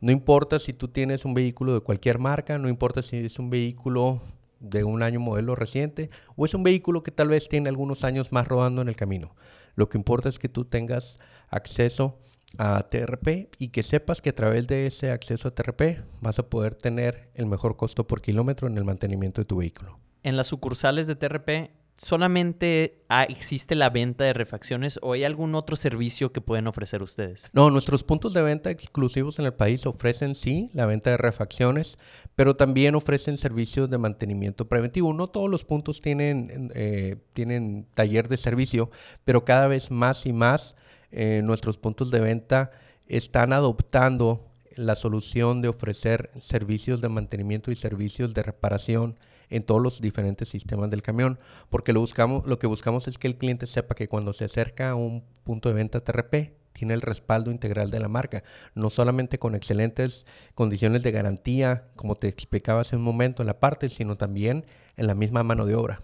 No 0.00 0.12
importa 0.12 0.58
si 0.58 0.72
tú 0.72 0.88
tienes 0.88 1.24
un 1.26 1.34
vehículo 1.34 1.74
de 1.74 1.80
cualquier 1.80 2.18
marca, 2.18 2.56
no 2.56 2.68
importa 2.68 3.02
si 3.02 3.18
es 3.18 3.38
un 3.38 3.50
vehículo 3.50 4.22
de 4.58 4.84
un 4.84 5.02
año 5.02 5.20
modelo 5.20 5.54
reciente 5.54 6.10
o 6.36 6.46
es 6.46 6.54
un 6.54 6.62
vehículo 6.62 7.02
que 7.02 7.10
tal 7.10 7.28
vez 7.28 7.48
tiene 7.48 7.68
algunos 7.68 8.04
años 8.04 8.32
más 8.32 8.48
rodando 8.48 8.80
en 8.80 8.88
el 8.88 8.96
camino. 8.96 9.34
Lo 9.80 9.88
que 9.88 9.96
importa 9.96 10.28
es 10.28 10.38
que 10.38 10.50
tú 10.50 10.66
tengas 10.66 11.18
acceso 11.48 12.18
a 12.58 12.86
TRP 12.90 13.48
y 13.56 13.68
que 13.68 13.82
sepas 13.82 14.20
que 14.20 14.28
a 14.28 14.34
través 14.34 14.66
de 14.66 14.84
ese 14.84 15.10
acceso 15.10 15.48
a 15.48 15.54
TRP 15.54 16.02
vas 16.20 16.38
a 16.38 16.50
poder 16.50 16.74
tener 16.74 17.30
el 17.32 17.46
mejor 17.46 17.78
costo 17.78 18.06
por 18.06 18.20
kilómetro 18.20 18.68
en 18.68 18.76
el 18.76 18.84
mantenimiento 18.84 19.40
de 19.40 19.46
tu 19.46 19.56
vehículo. 19.56 19.98
En 20.22 20.36
las 20.36 20.48
sucursales 20.48 21.06
de 21.06 21.16
TRP, 21.16 21.70
¿solamente 21.96 23.06
existe 23.30 23.74
la 23.74 23.88
venta 23.88 24.24
de 24.24 24.34
refacciones 24.34 24.98
o 25.00 25.14
hay 25.14 25.24
algún 25.24 25.54
otro 25.54 25.76
servicio 25.76 26.30
que 26.30 26.42
pueden 26.42 26.66
ofrecer 26.66 27.02
ustedes? 27.02 27.48
No, 27.54 27.70
nuestros 27.70 28.04
puntos 28.04 28.34
de 28.34 28.42
venta 28.42 28.70
exclusivos 28.70 29.38
en 29.38 29.46
el 29.46 29.54
país 29.54 29.86
ofrecen 29.86 30.34
sí 30.34 30.68
la 30.74 30.84
venta 30.84 31.08
de 31.08 31.16
refacciones, 31.16 31.96
pero 32.36 32.56
también 32.56 32.94
ofrecen 32.94 33.36
servicios 33.36 33.90
de 33.90 33.98
mantenimiento 33.98 34.68
preventivo. 34.68 35.12
No 35.12 35.28
todos 35.28 35.50
los 35.50 35.64
puntos 35.64 36.00
tienen, 36.00 36.70
eh, 36.74 37.16
tienen 37.32 37.86
taller 37.94 38.28
de 38.28 38.36
servicio, 38.36 38.90
pero 39.24 39.44
cada 39.44 39.68
vez 39.68 39.90
más 39.90 40.26
y 40.26 40.32
más 40.32 40.76
eh, 41.12 41.42
nuestros 41.44 41.76
puntos 41.76 42.10
de 42.10 42.20
venta 42.20 42.70
están 43.08 43.52
adoptando 43.52 44.46
la 44.76 44.94
solución 44.94 45.60
de 45.60 45.68
ofrecer 45.68 46.30
servicios 46.40 47.00
de 47.00 47.08
mantenimiento 47.08 47.70
y 47.70 47.76
servicios 47.76 48.32
de 48.32 48.42
reparación 48.42 49.18
en 49.50 49.64
todos 49.64 49.82
los 49.82 50.00
diferentes 50.00 50.48
sistemas 50.48 50.90
del 50.90 51.02
camión, 51.02 51.38
porque 51.68 51.92
lo, 51.92 52.00
buscamos, 52.00 52.46
lo 52.46 52.58
que 52.58 52.68
buscamos 52.68 53.08
es 53.08 53.18
que 53.18 53.26
el 53.26 53.36
cliente 53.36 53.66
sepa 53.66 53.96
que 53.96 54.08
cuando 54.08 54.32
se 54.32 54.44
acerca 54.44 54.90
a 54.90 54.94
un 54.94 55.24
punto 55.42 55.68
de 55.68 55.74
venta 55.74 56.00
TRP, 56.00 56.52
tiene 56.72 56.94
el 56.94 57.00
respaldo 57.00 57.50
integral 57.50 57.90
de 57.90 58.00
la 58.00 58.08
marca, 58.08 58.42
no 58.74 58.90
solamente 58.90 59.38
con 59.38 59.54
excelentes 59.54 60.26
condiciones 60.54 61.02
de 61.02 61.12
garantía, 61.12 61.88
como 61.96 62.14
te 62.14 62.28
explicaba 62.28 62.80
hace 62.80 62.96
un 62.96 63.02
momento 63.02 63.42
en 63.42 63.46
la 63.46 63.60
parte, 63.60 63.88
sino 63.88 64.16
también 64.16 64.64
en 64.96 65.06
la 65.06 65.14
misma 65.14 65.42
mano 65.42 65.66
de 65.66 65.74
obra. 65.74 66.02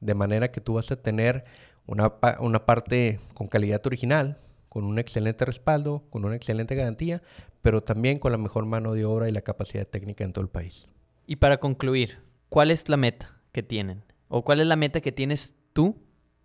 De 0.00 0.14
manera 0.14 0.50
que 0.50 0.60
tú 0.60 0.74
vas 0.74 0.90
a 0.90 0.96
tener 0.96 1.44
una, 1.86 2.14
una 2.40 2.66
parte 2.66 3.20
con 3.34 3.48
calidad 3.48 3.84
original, 3.86 4.38
con 4.68 4.84
un 4.84 4.98
excelente 4.98 5.44
respaldo, 5.44 6.04
con 6.10 6.24
una 6.24 6.36
excelente 6.36 6.74
garantía, 6.74 7.22
pero 7.62 7.82
también 7.82 8.18
con 8.18 8.32
la 8.32 8.38
mejor 8.38 8.66
mano 8.66 8.94
de 8.94 9.04
obra 9.04 9.28
y 9.28 9.32
la 9.32 9.42
capacidad 9.42 9.86
técnica 9.86 10.24
en 10.24 10.32
todo 10.32 10.42
el 10.42 10.50
país. 10.50 10.88
Y 11.26 11.36
para 11.36 11.58
concluir, 11.58 12.18
¿cuál 12.48 12.70
es 12.70 12.88
la 12.88 12.96
meta 12.96 13.40
que 13.52 13.62
tienen? 13.62 14.04
¿O 14.28 14.44
cuál 14.44 14.60
es 14.60 14.66
la 14.66 14.76
meta 14.76 15.00
que 15.00 15.12
tienes 15.12 15.54
tú 15.72 15.96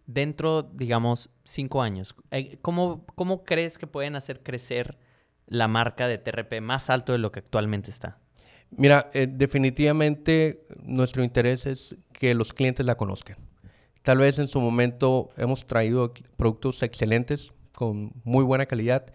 dentro, 0.05 0.63
digamos, 0.63 1.29
cinco 1.43 1.81
años? 1.81 2.15
Eh, 2.31 2.57
¿Cómo, 2.61 3.05
cómo 3.15 3.43
crees 3.43 3.77
que 3.77 3.87
pueden 3.87 4.15
hacer 4.15 4.41
crecer 4.43 4.97
la 5.47 5.67
marca 5.67 6.07
de 6.07 6.17
TRP 6.17 6.61
más 6.61 6.89
alto 6.89 7.11
de 7.11 7.17
lo 7.17 7.31
que 7.31 7.39
actualmente 7.39 7.91
está? 7.91 8.19
Mira, 8.71 9.11
eh, 9.13 9.27
definitivamente 9.29 10.65
nuestro 10.83 11.23
interés 11.23 11.65
es 11.65 11.95
que 12.11 12.33
los 12.33 12.53
clientes 12.53 12.85
la 12.85 12.95
conozcan. 12.95 13.37
Tal 14.01 14.17
vez 14.17 14.39
en 14.39 14.47
su 14.47 14.59
momento 14.59 15.29
hemos 15.37 15.65
traído 15.65 16.13
productos 16.37 16.81
excelentes, 16.83 17.51
con 17.73 18.11
muy 18.23 18.43
buena 18.43 18.65
calidad, 18.65 19.05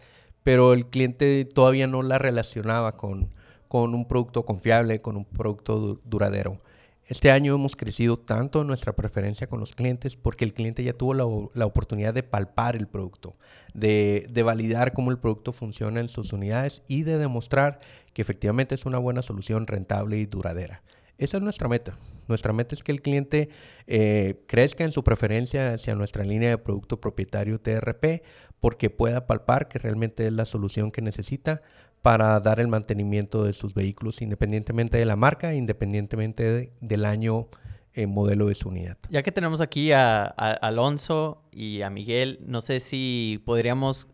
pero 0.43 0.73
el 0.73 0.87
cliente 0.87 1.45
todavía 1.45 1.87
no 1.87 2.03
la 2.03 2.19
relacionaba 2.19 2.97
con, 2.97 3.35
con 3.69 3.95
un 3.95 4.07
producto 4.07 4.45
confiable, 4.45 5.01
con 5.01 5.17
un 5.17 5.25
producto 5.25 6.01
duradero. 6.05 6.63
Este 7.09 7.31
año 7.31 7.55
hemos 7.55 7.75
crecido 7.75 8.19
tanto 8.19 8.61
en 8.61 8.67
nuestra 8.67 8.95
preferencia 8.95 9.47
con 9.47 9.61
los 9.61 9.73
clientes 9.73 10.15
porque 10.15 10.45
el 10.45 10.53
cliente 10.53 10.85
ya 10.85 10.93
tuvo 10.93 11.15
la, 11.15 11.65
oportunidad 11.65 12.13
de 12.13 12.23
palpar 12.23 12.77
el 12.77 12.87
producto, 12.87 13.35
de, 13.73 14.31
validar 14.45 14.93
cómo 14.93 15.11
el 15.11 15.19
producto 15.19 15.55
funciona 15.55 16.01
en 16.01 16.09
sus 16.09 16.35
unidades 16.35 16.83
y 16.87 17.05
de 17.05 17.17
demostrar 17.17 17.81
que 18.13 18.21
efectivamente 18.21 18.75
es 18.75 18.85
una 18.85 18.99
buena 18.99 19.23
solución 19.23 19.67
rentable 19.67 20.19
y 20.19 20.27
duradera. 20.27 20.83
Esa 21.17 21.39
es 21.39 21.43
nuestra 21.43 21.67
meta. 21.67 21.97
Nuestra 22.29 22.53
meta 22.53 22.75
es 22.75 22.83
que 22.83 22.93
el 22.93 23.01
cliente 23.01 23.49
eh, 23.87 24.43
crezca 24.47 24.85
en 24.85 24.93
su 24.93 25.03
preferencia 25.03 25.73
hacia 25.73 25.95
nuestra 25.95 26.25
línea 26.25 26.51
de 26.51 26.59
producto 26.59 27.01
propietario 27.01 27.59
TRP 27.59 28.23
porque 28.61 28.91
pueda 28.91 29.27
palpar 29.27 29.69
que 29.69 29.79
realmente 29.79 30.27
es 30.27 30.33
la 30.35 30.45
solución 30.45 30.91
que 30.91 31.01
necesita 31.01 31.63
para 32.03 32.39
dar 32.41 32.61
el 32.61 32.69
mantenimiento 32.69 33.45
de 33.45 33.53
sus 33.53 33.75
vehículos 33.75 34.23
independientemente 34.23 34.99
de 34.99 35.05
la 35.05 35.17
marca, 35.17 35.55
independientemente 35.55 36.73
del 36.81 37.05
año 37.05 37.49
eh, 37.95 38.07
modelo 38.07 38.47
de 38.47 38.55
su 38.55 38.69
unidad. 38.69 38.97
Ya 39.11 39.23
que 39.23 39.33
tenemos 39.33 39.61
aquí 39.61 39.93
a, 39.93 40.25
Alonso 40.25 41.43
y 41.51 41.83
a 41.83 41.91
Miguel, 41.91 42.39
no 42.47 42.61
sé 42.61 42.81
si 42.81 43.43
podríamos 43.45 44.07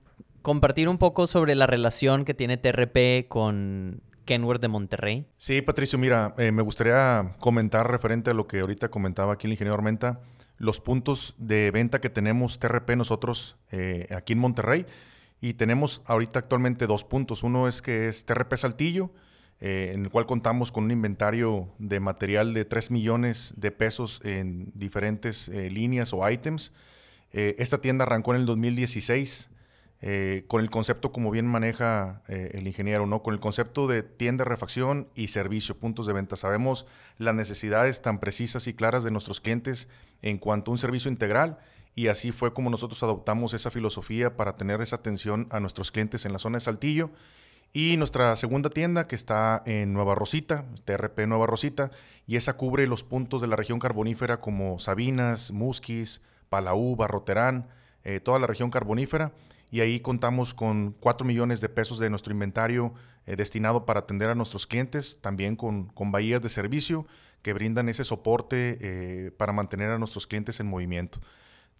compartir 0.42 0.88
un 0.88 0.98
poco 0.98 1.26
sobre 1.26 1.54
la 1.54 1.66
relación 1.66 2.24
que 2.24 2.34
tiene 2.34 2.56
TRP 2.56 3.28
con 3.28 4.00
Kenworth 4.24 4.62
de 4.62 4.68
Monterrey. 4.68 5.26
Sí, 5.38 5.60
Patricio, 5.60 5.98
mira, 5.98 6.34
eh, 6.38 6.52
me 6.52 6.62
gustaría 6.62 7.34
comentar 7.40 7.90
referente 7.90 8.30
a 8.30 8.34
lo 8.34 8.46
que 8.46 8.60
ahorita 8.60 8.88
comentaba 8.90 9.34
aquí 9.34 9.46
el 9.46 9.52
ingeniero 9.52 9.74
Armenta, 9.74 10.20
los 10.56 10.80
puntos 10.80 11.34
de 11.38 11.70
venta 11.70 12.00
que 12.00 12.10
tenemos 12.10 12.58
TRP 12.58 12.96
nosotros 12.96 13.56
eh, 13.70 14.06
aquí 14.16 14.32
en 14.32 14.38
Monterrey. 14.38 14.86
Y 15.44 15.52
tenemos 15.54 16.00
ahorita 16.06 16.38
actualmente 16.38 16.86
dos 16.86 17.04
puntos. 17.04 17.42
Uno 17.42 17.68
es 17.68 17.82
que 17.82 18.08
es 18.08 18.24
TRP 18.24 18.56
Saltillo, 18.56 19.10
eh, 19.60 19.90
en 19.92 20.04
el 20.04 20.10
cual 20.10 20.24
contamos 20.24 20.72
con 20.72 20.84
un 20.84 20.90
inventario 20.90 21.68
de 21.78 22.00
material 22.00 22.54
de 22.54 22.64
3 22.64 22.90
millones 22.90 23.52
de 23.58 23.70
pesos 23.70 24.22
en 24.24 24.72
diferentes 24.74 25.48
líneas 25.48 26.14
o 26.14 26.26
items. 26.26 26.72
esta 27.30 27.82
tienda 27.82 28.04
arrancó 28.04 28.34
en 28.34 28.40
el 28.40 28.46
2016 28.46 29.50
eh, 30.06 30.44
con 30.48 30.60
el 30.60 30.68
concepto, 30.68 31.12
como 31.12 31.30
bien 31.30 31.46
maneja 31.46 32.22
eh, 32.28 32.50
el 32.52 32.66
ingeniero, 32.66 33.06
¿no? 33.06 33.22
Con 33.22 33.32
el 33.32 33.40
concepto 33.40 33.86
de 33.86 34.02
tienda, 34.02 34.44
refacción 34.44 35.08
y 35.14 35.28
servicio, 35.28 35.78
puntos 35.78 36.06
de 36.06 36.12
venta. 36.12 36.36
Sabemos 36.36 36.84
las 37.16 37.34
necesidades 37.34 38.02
tan 38.02 38.18
precisas 38.18 38.66
y 38.66 38.74
claras 38.74 39.02
de 39.02 39.10
nuestros 39.10 39.40
clientes 39.40 39.88
en 40.20 40.36
cuanto 40.36 40.70
a 40.70 40.72
un 40.72 40.78
servicio 40.78 41.10
integral 41.10 41.58
y 41.94 42.08
así 42.08 42.32
fue 42.32 42.52
como 42.52 42.70
nosotros 42.70 43.02
adoptamos 43.02 43.54
esa 43.54 43.70
filosofía 43.70 44.36
para 44.36 44.54
tener 44.54 44.80
esa 44.80 44.96
atención 44.96 45.46
a 45.50 45.60
nuestros 45.60 45.90
clientes 45.90 46.24
en 46.24 46.32
la 46.32 46.38
zona 46.38 46.58
de 46.58 46.62
Saltillo. 46.62 47.10
Y 47.72 47.96
nuestra 47.96 48.36
segunda 48.36 48.70
tienda 48.70 49.08
que 49.08 49.16
está 49.16 49.62
en 49.66 49.92
Nueva 49.92 50.14
Rosita, 50.14 50.64
TRP 50.84 51.26
Nueva 51.26 51.46
Rosita, 51.46 51.90
y 52.26 52.36
esa 52.36 52.56
cubre 52.56 52.86
los 52.86 53.02
puntos 53.02 53.40
de 53.40 53.48
la 53.48 53.56
región 53.56 53.80
carbonífera 53.80 54.40
como 54.40 54.78
Sabinas, 54.78 55.50
Musquis, 55.50 56.20
Palaú, 56.48 56.94
Barroterán, 56.94 57.68
eh, 58.04 58.20
toda 58.20 58.38
la 58.38 58.46
región 58.46 58.70
carbonífera 58.70 59.32
y 59.74 59.80
ahí 59.80 59.98
contamos 59.98 60.54
con 60.54 60.94
4 61.00 61.26
millones 61.26 61.60
de 61.60 61.68
pesos 61.68 61.98
de 61.98 62.08
nuestro 62.08 62.32
inventario 62.32 62.94
eh, 63.26 63.34
destinado 63.34 63.86
para 63.86 64.00
atender 64.00 64.30
a 64.30 64.36
nuestros 64.36 64.68
clientes, 64.68 65.18
también 65.20 65.56
con, 65.56 65.86
con 65.86 66.12
bahías 66.12 66.40
de 66.42 66.48
servicio 66.48 67.08
que 67.42 67.52
brindan 67.54 67.88
ese 67.88 68.04
soporte 68.04 68.78
eh, 68.80 69.30
para 69.32 69.52
mantener 69.52 69.90
a 69.90 69.98
nuestros 69.98 70.28
clientes 70.28 70.60
en 70.60 70.68
movimiento. 70.68 71.18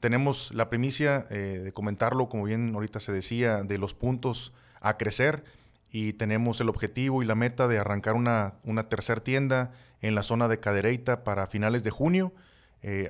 Tenemos 0.04 0.52
la 0.52 0.68
primicia 0.68 1.26
eh, 1.30 1.62
de 1.64 1.72
comentarlo, 1.72 2.28
como 2.28 2.44
bien 2.44 2.74
ahorita 2.74 3.00
se 3.00 3.10
decía, 3.10 3.62
de 3.62 3.78
los 3.78 3.94
puntos 3.94 4.52
a 4.82 4.98
crecer 4.98 5.44
y 5.90 6.12
tenemos 6.12 6.60
el 6.60 6.68
objetivo 6.68 7.22
y 7.22 7.24
la 7.24 7.34
meta 7.34 7.68
de 7.68 7.78
arrancar 7.78 8.14
una, 8.14 8.56
una 8.64 8.90
tercera 8.90 9.24
tienda 9.24 9.72
en 10.02 10.14
la 10.14 10.22
zona 10.22 10.46
de 10.46 10.60
Cadereyta 10.60 11.24
para 11.24 11.46
finales 11.46 11.82
de 11.84 11.90
junio. 11.90 12.34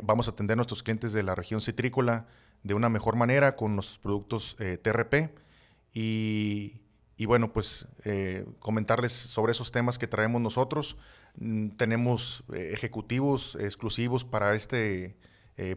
vamos 0.05 0.29
a 0.29 0.31
atender 0.31 0.55
a 0.55 0.59
nuestros 0.59 0.85
clientes 0.85 1.13
de 1.13 1.25
la 1.25 1.35
región 1.35 1.61
citrícola 1.61 2.27
de 2.63 2.75
una 2.75 2.89
mejor 2.89 3.17
manera 3.17 3.57
con 3.57 3.75
nuestros 3.75 3.99
productos 3.99 4.55
eh, 4.61 4.79
TRP. 4.81 5.35
Y, 5.93 6.81
bueno, 7.27 7.53
pues 7.53 7.89
eh, 8.05 8.47
comentarles 8.61 9.11
sobre 9.11 9.51
esos 9.51 9.73
temas 9.73 9.99
que 9.99 10.07
traemos 10.07 10.41
nosotros. 10.41 10.97
Mm, 11.41 11.71
tenemos 11.71 12.45
eh, 12.53 12.71
ejecutivos 12.73 13.59
exclusivos 13.59 14.25
para 14.25 14.55
este 14.55 15.17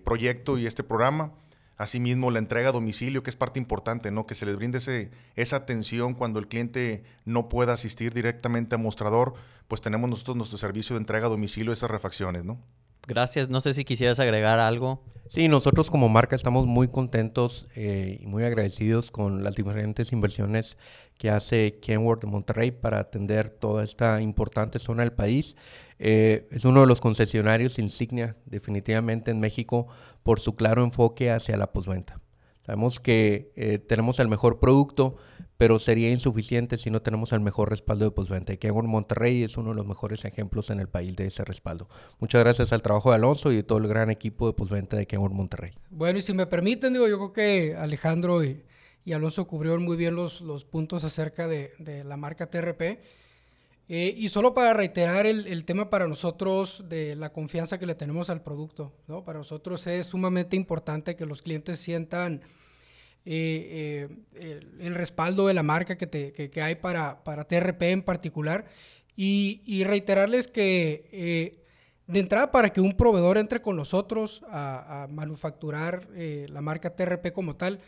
proyecto 0.04 0.58
y 0.58 0.66
este 0.66 0.84
programa. 0.84 1.34
Asimismo, 1.78 2.32
la 2.32 2.40
entrega 2.40 2.70
a 2.70 2.72
domicilio, 2.72 3.22
que 3.22 3.30
es 3.30 3.36
parte 3.36 3.60
importante, 3.60 4.10
¿no? 4.10 4.26
Que 4.26 4.34
se 4.34 4.48
les 4.48 4.56
brinde 4.56 4.80
ese, 4.80 5.12
esa 5.36 5.58
atención 5.58 6.16
cuando 6.16 6.40
el 6.40 6.48
cliente 6.48 7.04
no 7.24 7.50
pueda 7.50 7.74
asistir 7.74 8.14
directamente 8.14 8.76
a 8.76 8.80
mostrador, 8.80 9.36
pues 9.68 9.82
tenemos 9.82 10.10
nosotros 10.10 10.36
nuestro 10.36 10.58
servicio 10.58 10.96
de 10.96 11.02
entrega 11.02 11.28
a 11.28 11.30
domicilio 11.30 11.72
esas 11.72 11.92
refacciones, 11.92 12.44
¿no? 12.44 12.60
Gracias. 13.08 13.50
No 13.50 13.62
sé 13.62 13.74
si 13.74 13.86
quisieras 13.86 14.20
agregar 14.20 14.60
algo. 14.60 15.02
Sí, 15.30 15.48
nosotros 15.48 15.90
como 15.90 16.08
marca 16.08 16.36
estamos 16.36 16.68
muy 16.68 16.88
contentos 16.88 17.68
eh, 17.76 18.18
y 18.22 18.28
muy 18.28 18.44
agradecidos 18.44 19.12
con 19.12 19.44
las 19.44 19.56
diferentes 19.56 20.12
inversiones 20.14 20.78
que 21.18 21.30
hace 21.30 21.80
Kenworth 21.82 22.22
de 22.22 22.28
Monterrey 22.28 22.72
para 22.72 23.00
atender 23.00 23.50
toda 23.50 23.84
esta 23.84 24.22
importante 24.22 24.80
zona 24.80 25.04
del 25.04 25.12
país. 25.12 25.56
Eh, 26.00 26.48
es 26.52 26.64
uno 26.64 26.82
de 26.82 26.88
los 26.88 27.02
concesionarios 27.02 27.80
insignia 27.80 28.36
definitivamente 28.46 29.32
en 29.32 29.40
México 29.40 29.88
por 30.24 30.40
su 30.40 30.56
claro 30.56 30.84
enfoque 30.84 31.32
hacia 31.32 31.58
la 31.58 31.72
posventa. 31.72 32.22
Sabemos 32.66 33.00
que 33.00 33.52
eh, 33.56 33.80
tenemos 33.80 34.20
el 34.20 34.28
mejor 34.28 34.60
producto, 34.60 35.16
pero 35.58 35.80
sería 35.80 36.12
insuficiente 36.12 36.78
si 36.78 36.92
no 36.92 37.02
tenemos 37.02 37.32
el 37.34 37.40
mejor 37.40 37.70
respaldo 37.70 38.06
de 38.06 38.12
postventa. 38.12 38.54
Y 38.54 38.58
Kenworth 38.58 38.88
Monterrey 38.88 39.44
es 39.44 39.58
uno 39.58 39.70
de 39.70 39.76
los 39.76 39.86
mejores 39.86 40.24
ejemplos 40.24 40.70
en 40.70 40.80
el 40.80 40.88
país 40.88 41.16
de 41.16 41.28
ese 41.28 41.44
respaldo. 41.44 41.90
Muchas 42.20 42.44
gracias 42.44 42.72
al 42.72 42.82
trabajo 42.84 43.10
de 43.10 43.16
Alonso 43.16 43.52
y 43.52 43.58
de 43.58 43.64
todo 43.64 43.80
el 43.80 43.88
gran 43.88 44.12
equipo 44.12 44.48
de 44.48 44.54
postventa 44.54 44.98
de 44.98 45.08
Kenworth 45.08 45.34
Monterrey. 45.34 45.72
Bueno, 45.90 46.20
y 46.20 46.22
si 46.22 46.34
me 46.34 46.46
permiten, 46.46 46.94
digo, 46.94 47.08
yo 47.08 47.18
creo 47.18 47.34
que 47.34 47.76
Alejandro 47.76 48.44
y, 48.44 48.64
Alonso 49.12 49.48
cubrieron 49.48 49.84
muy 49.84 49.96
bien 49.96 50.16
los, 50.16 50.66
puntos 50.66 51.04
acerca 51.04 51.48
de, 51.48 51.72
de 51.80 52.04
la 52.04 52.18
marca 52.18 52.50
TRP. 52.50 53.00
Eh, 53.90 54.14
y 54.18 54.28
solo 54.28 54.54
para 54.54 54.74
reiterar 54.74 55.26
el, 55.26 55.48
el, 55.48 55.64
tema 55.64 55.90
para 55.90 56.10
nosotros 56.10 56.84
de 56.90 57.16
la 57.16 57.32
confianza 57.32 57.80
que 57.80 57.86
le 57.86 57.96
tenemos 57.96 58.30
al 58.30 58.42
producto, 58.42 58.92
¿no? 59.08 59.24
Para 59.24 59.40
nosotros 59.40 59.88
es 59.88 60.08
sumamente 60.08 60.58
importante 60.58 61.16
que 61.16 61.26
los 61.26 61.42
clientes 61.42 61.80
sientan 61.80 62.42
eh, 63.30 64.08
eh, 64.36 64.60
el, 64.80 64.96
respaldo 64.96 65.48
de 65.48 65.54
la 65.54 65.62
marca 65.62 65.98
que, 65.98 66.08
te, 66.08 66.62
hay 66.62 66.76
para, 66.76 67.26
para, 67.26 67.44
TRP 67.44 67.82
en 67.92 68.02
particular. 68.02 68.64
Y, 69.18 69.84
reiterarles 69.84 70.48
que 70.48 71.10
eh, 71.12 71.64
de 72.06 72.20
entrada 72.22 72.52
para 72.54 72.72
que 72.72 72.80
un 72.80 72.94
proveedor 72.94 73.38
entre 73.38 73.62
con 73.62 73.76
nosotros 73.76 74.44
a, 74.50 75.08
manufacturar 75.10 76.08
la 76.16 76.62
marca 76.62 76.96
TRP 76.96 77.34
como 77.34 77.58
tal, 77.58 77.82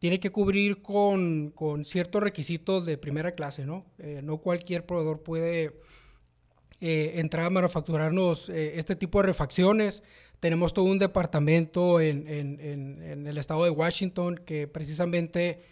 tiene 0.00 0.18
que 0.18 0.32
cubrir 0.32 0.82
con, 0.82 1.52
con 1.54 1.84
ciertos 1.84 2.20
requisitos 2.20 2.84
de 2.84 2.98
primera 2.98 3.36
clase, 3.36 3.66
¿no? 3.66 3.86
no 4.22 4.38
cualquier 4.38 4.86
proveedor 4.86 5.22
puede 5.22 5.72
entrar 6.80 7.46
a 7.46 7.50
manufacturarnos 7.50 8.48
este 8.48 8.96
tipo 8.96 9.20
de 9.20 9.28
refacciones. 9.28 10.02
Tenemos 10.40 10.74
todo 10.74 10.86
un 10.86 10.98
departamento 10.98 12.00
en, 12.00 12.26
el 13.26 13.38
estado 13.38 13.64
de 13.64 13.70
Washington 13.70 14.40
que 14.44 14.66
precisamente 14.66 15.62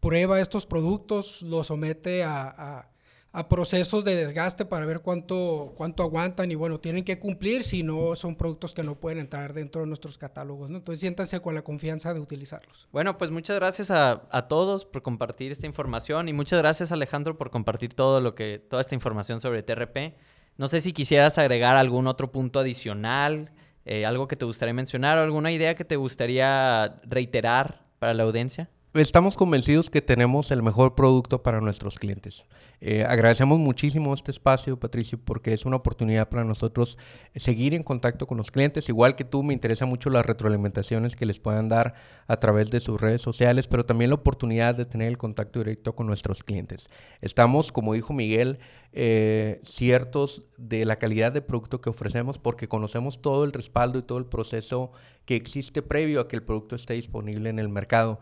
prueba 0.00 0.40
estos 0.40 0.66
productos, 0.66 1.42
los 1.42 1.66
somete 1.68 2.22
a, 2.22 2.88
a 3.32 3.48
procesos 3.48 4.04
de 4.04 4.16
desgaste 4.16 4.64
para 4.64 4.86
ver 4.86 5.00
cuánto, 5.00 5.74
cuánto 5.76 6.02
aguantan 6.02 6.50
y 6.50 6.54
bueno, 6.54 6.80
tienen 6.80 7.04
que 7.04 7.18
cumplir 7.18 7.62
si 7.62 7.82
no 7.82 8.16
son 8.16 8.34
productos 8.34 8.72
que 8.72 8.82
no 8.82 8.94
pueden 8.94 9.18
entrar 9.18 9.52
dentro 9.52 9.82
de 9.82 9.86
nuestros 9.86 10.16
catálogos. 10.16 10.70
Entonces 10.70 11.00
siéntanse 11.00 11.40
con 11.40 11.54
la 11.54 11.62
confianza 11.62 12.14
de 12.14 12.20
utilizarlos. 12.20 12.88
Bueno, 12.90 13.18
pues 13.18 13.30
muchas 13.30 13.56
gracias 13.56 13.90
a, 13.90 14.22
a, 14.30 14.48
todos 14.48 14.86
por 14.86 15.02
compartir 15.02 15.52
esta 15.52 15.66
información 15.66 16.28
y 16.28 16.32
muchas 16.32 16.58
gracias 16.58 16.90
Alejandro 16.90 17.36
por 17.36 17.50
compartir 17.50 17.92
todo 17.94 18.20
lo 18.20 18.34
que, 18.34 18.58
toda 18.58 18.80
esta 18.80 18.94
información 18.94 19.40
sobre 19.40 19.62
TRP. 19.62 20.14
No 20.56 20.66
sé 20.66 20.80
si 20.80 20.92
quisieras 20.92 21.36
agregar 21.38 21.76
algún 21.76 22.06
otro 22.06 22.32
punto 22.32 22.58
adicional, 22.58 23.52
eh, 23.88 24.06
algo 24.06 24.28
que 24.28 24.36
te 24.36 24.44
gustaría 24.44 24.74
mencionar 24.74 25.18
o 25.18 25.22
alguna 25.22 25.50
idea 25.50 25.74
que 25.74 25.84
te 25.84 25.96
gustaría 25.96 27.00
reiterar 27.04 27.86
para 27.98 28.14
la 28.14 28.24
audiencia. 28.24 28.68
Estamos 28.94 29.36
convencidos 29.36 29.90
que 29.90 30.00
tenemos 30.00 30.50
el 30.50 30.62
mejor 30.62 30.94
producto 30.94 31.42
para 31.42 31.60
nuestros 31.60 31.98
clientes. 31.98 32.46
Eh, 32.80 33.04
agradecemos 33.04 33.58
muchísimo 33.58 34.14
este 34.14 34.30
espacio, 34.30 34.80
Patricio, 34.80 35.18
porque 35.22 35.52
es 35.52 35.66
una 35.66 35.76
oportunidad 35.76 36.30
para 36.30 36.42
nosotros 36.42 36.96
seguir 37.36 37.74
en 37.74 37.82
contacto 37.82 38.26
con 38.26 38.38
los 38.38 38.50
clientes. 38.50 38.88
Igual 38.88 39.14
que 39.14 39.24
tú, 39.24 39.42
me 39.42 39.52
interesa 39.52 39.84
mucho 39.84 40.08
las 40.08 40.24
retroalimentaciones 40.24 41.16
que 41.16 41.26
les 41.26 41.38
puedan 41.38 41.68
dar 41.68 41.96
a 42.26 42.38
través 42.38 42.70
de 42.70 42.80
sus 42.80 42.98
redes 42.98 43.20
sociales, 43.20 43.66
pero 43.66 43.84
también 43.84 44.08
la 44.08 44.14
oportunidad 44.14 44.74
de 44.74 44.86
tener 44.86 45.08
el 45.08 45.18
contacto 45.18 45.58
directo 45.58 45.94
con 45.94 46.06
nuestros 46.06 46.42
clientes. 46.42 46.88
Estamos, 47.20 47.72
como 47.72 47.92
dijo 47.92 48.14
Miguel, 48.14 48.58
eh, 48.94 49.60
ciertos 49.64 50.44
de 50.56 50.86
la 50.86 50.96
calidad 50.96 51.30
de 51.30 51.42
producto 51.42 51.82
que 51.82 51.90
ofrecemos 51.90 52.38
porque 52.38 52.68
conocemos 52.68 53.20
todo 53.20 53.44
el 53.44 53.52
respaldo 53.52 53.98
y 53.98 54.02
todo 54.02 54.16
el 54.16 54.24
proceso 54.24 54.92
que 55.26 55.36
existe 55.36 55.82
previo 55.82 56.22
a 56.22 56.28
que 56.28 56.36
el 56.36 56.42
producto 56.42 56.74
esté 56.74 56.94
disponible 56.94 57.50
en 57.50 57.58
el 57.58 57.68
mercado 57.68 58.18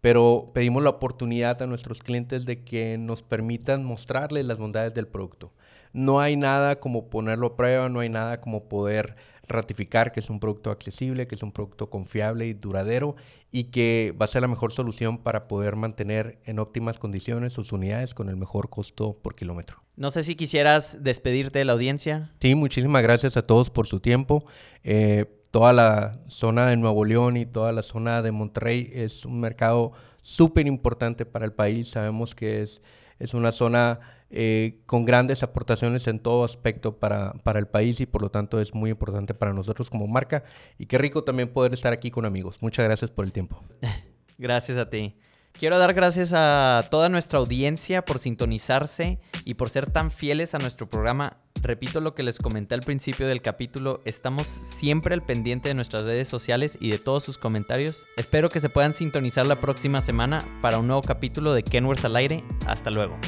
pero 0.00 0.50
pedimos 0.54 0.82
la 0.82 0.90
oportunidad 0.90 1.60
a 1.62 1.66
nuestros 1.66 2.00
clientes 2.00 2.44
de 2.44 2.64
que 2.64 2.98
nos 2.98 3.22
permitan 3.22 3.84
mostrarles 3.84 4.44
las 4.44 4.58
bondades 4.58 4.94
del 4.94 5.08
producto. 5.08 5.52
No 5.92 6.20
hay 6.20 6.36
nada 6.36 6.80
como 6.80 7.08
ponerlo 7.08 7.48
a 7.48 7.56
prueba, 7.56 7.88
no 7.88 8.00
hay 8.00 8.08
nada 8.08 8.40
como 8.40 8.68
poder 8.68 9.16
ratificar 9.48 10.12
que 10.12 10.20
es 10.20 10.30
un 10.30 10.40
producto 10.40 10.70
accesible, 10.70 11.26
que 11.26 11.34
es 11.34 11.42
un 11.42 11.52
producto 11.52 11.88
confiable 11.90 12.46
y 12.46 12.52
duradero 12.52 13.16
y 13.50 13.64
que 13.64 14.14
va 14.20 14.24
a 14.24 14.28
ser 14.28 14.42
la 14.42 14.48
mejor 14.48 14.72
solución 14.72 15.18
para 15.18 15.48
poder 15.48 15.74
mantener 15.74 16.38
en 16.44 16.58
óptimas 16.58 16.98
condiciones 16.98 17.54
sus 17.54 17.72
unidades 17.72 18.14
con 18.14 18.28
el 18.28 18.36
mejor 18.36 18.68
costo 18.68 19.14
por 19.14 19.34
kilómetro. 19.34 19.82
No 19.96 20.10
sé 20.10 20.22
si 20.22 20.36
quisieras 20.36 21.02
despedirte 21.02 21.58
de 21.58 21.64
la 21.64 21.72
audiencia. 21.72 22.30
Sí, 22.40 22.54
muchísimas 22.54 23.02
gracias 23.02 23.36
a 23.36 23.42
todos 23.42 23.70
por 23.70 23.86
su 23.86 24.00
tiempo. 24.00 24.44
Eh, 24.84 25.37
toda 25.50 25.72
la 25.72 26.18
zona 26.28 26.68
de 26.68 26.76
Nuevo 26.76 27.04
León 27.04 27.36
y 27.36 27.46
toda 27.46 27.72
la 27.72 27.82
zona 27.82 28.22
de 28.22 28.32
Monterrey 28.32 28.90
es 28.92 29.24
un 29.24 29.40
mercado 29.40 29.92
súper 30.20 30.66
importante 30.66 31.24
para 31.24 31.44
el 31.44 31.52
país. 31.52 31.88
Sabemos 31.88 32.34
que 32.34 32.62
es, 32.62 32.82
es 33.18 33.34
una 33.34 33.52
zona 33.52 34.00
eh, 34.30 34.80
con 34.84 35.06
grandes 35.06 35.42
aportaciones 35.42 36.06
en 36.06 36.20
todo 36.20 36.44
aspecto 36.44 36.98
para, 36.98 37.32
para 37.44 37.58
el 37.58 37.66
país 37.66 37.98
y 38.00 38.06
por 38.06 38.20
lo 38.20 38.30
tanto 38.30 38.60
es 38.60 38.74
muy 38.74 38.90
importante 38.90 39.32
para 39.32 39.54
nosotros 39.54 39.88
como 39.88 40.06
marca. 40.06 40.44
Y 40.78 40.86
qué 40.86 40.98
rico 40.98 41.24
también 41.24 41.48
poder 41.48 41.72
estar 41.72 41.92
aquí 41.92 42.10
con 42.10 42.26
amigos. 42.26 42.58
Muchas 42.60 42.84
gracias 42.84 43.10
por 43.10 43.24
el 43.24 43.32
tiempo. 43.32 43.62
gracias 44.38 44.76
a 44.76 44.90
ti. 44.90 45.16
Quiero 45.58 45.76
dar 45.80 45.92
gracias 45.92 46.32
a 46.32 46.86
toda 46.88 47.08
nuestra 47.08 47.40
audiencia 47.40 48.04
por 48.04 48.20
sintonizarse 48.20 49.18
y 49.44 49.54
por 49.54 49.70
ser 49.70 49.90
tan 49.90 50.12
fieles 50.12 50.54
a 50.54 50.58
nuestro 50.58 50.88
programa. 50.88 51.38
Repito 51.60 52.00
lo 52.00 52.14
que 52.14 52.22
les 52.22 52.38
comenté 52.38 52.76
al 52.76 52.82
principio 52.82 53.26
del 53.26 53.42
capítulo, 53.42 54.00
estamos 54.04 54.46
siempre 54.46 55.14
al 55.14 55.24
pendiente 55.24 55.68
de 55.68 55.74
nuestras 55.74 56.04
redes 56.04 56.28
sociales 56.28 56.78
y 56.80 56.90
de 56.90 56.98
todos 56.98 57.24
sus 57.24 57.38
comentarios. 57.38 58.06
Espero 58.16 58.50
que 58.50 58.60
se 58.60 58.68
puedan 58.68 58.94
sintonizar 58.94 59.46
la 59.46 59.58
próxima 59.58 60.00
semana 60.00 60.38
para 60.62 60.78
un 60.78 60.86
nuevo 60.86 61.02
capítulo 61.02 61.52
de 61.52 61.64
Kenworth 61.64 62.04
al 62.04 62.14
aire. 62.14 62.44
Hasta 62.64 62.92
luego. 62.92 63.18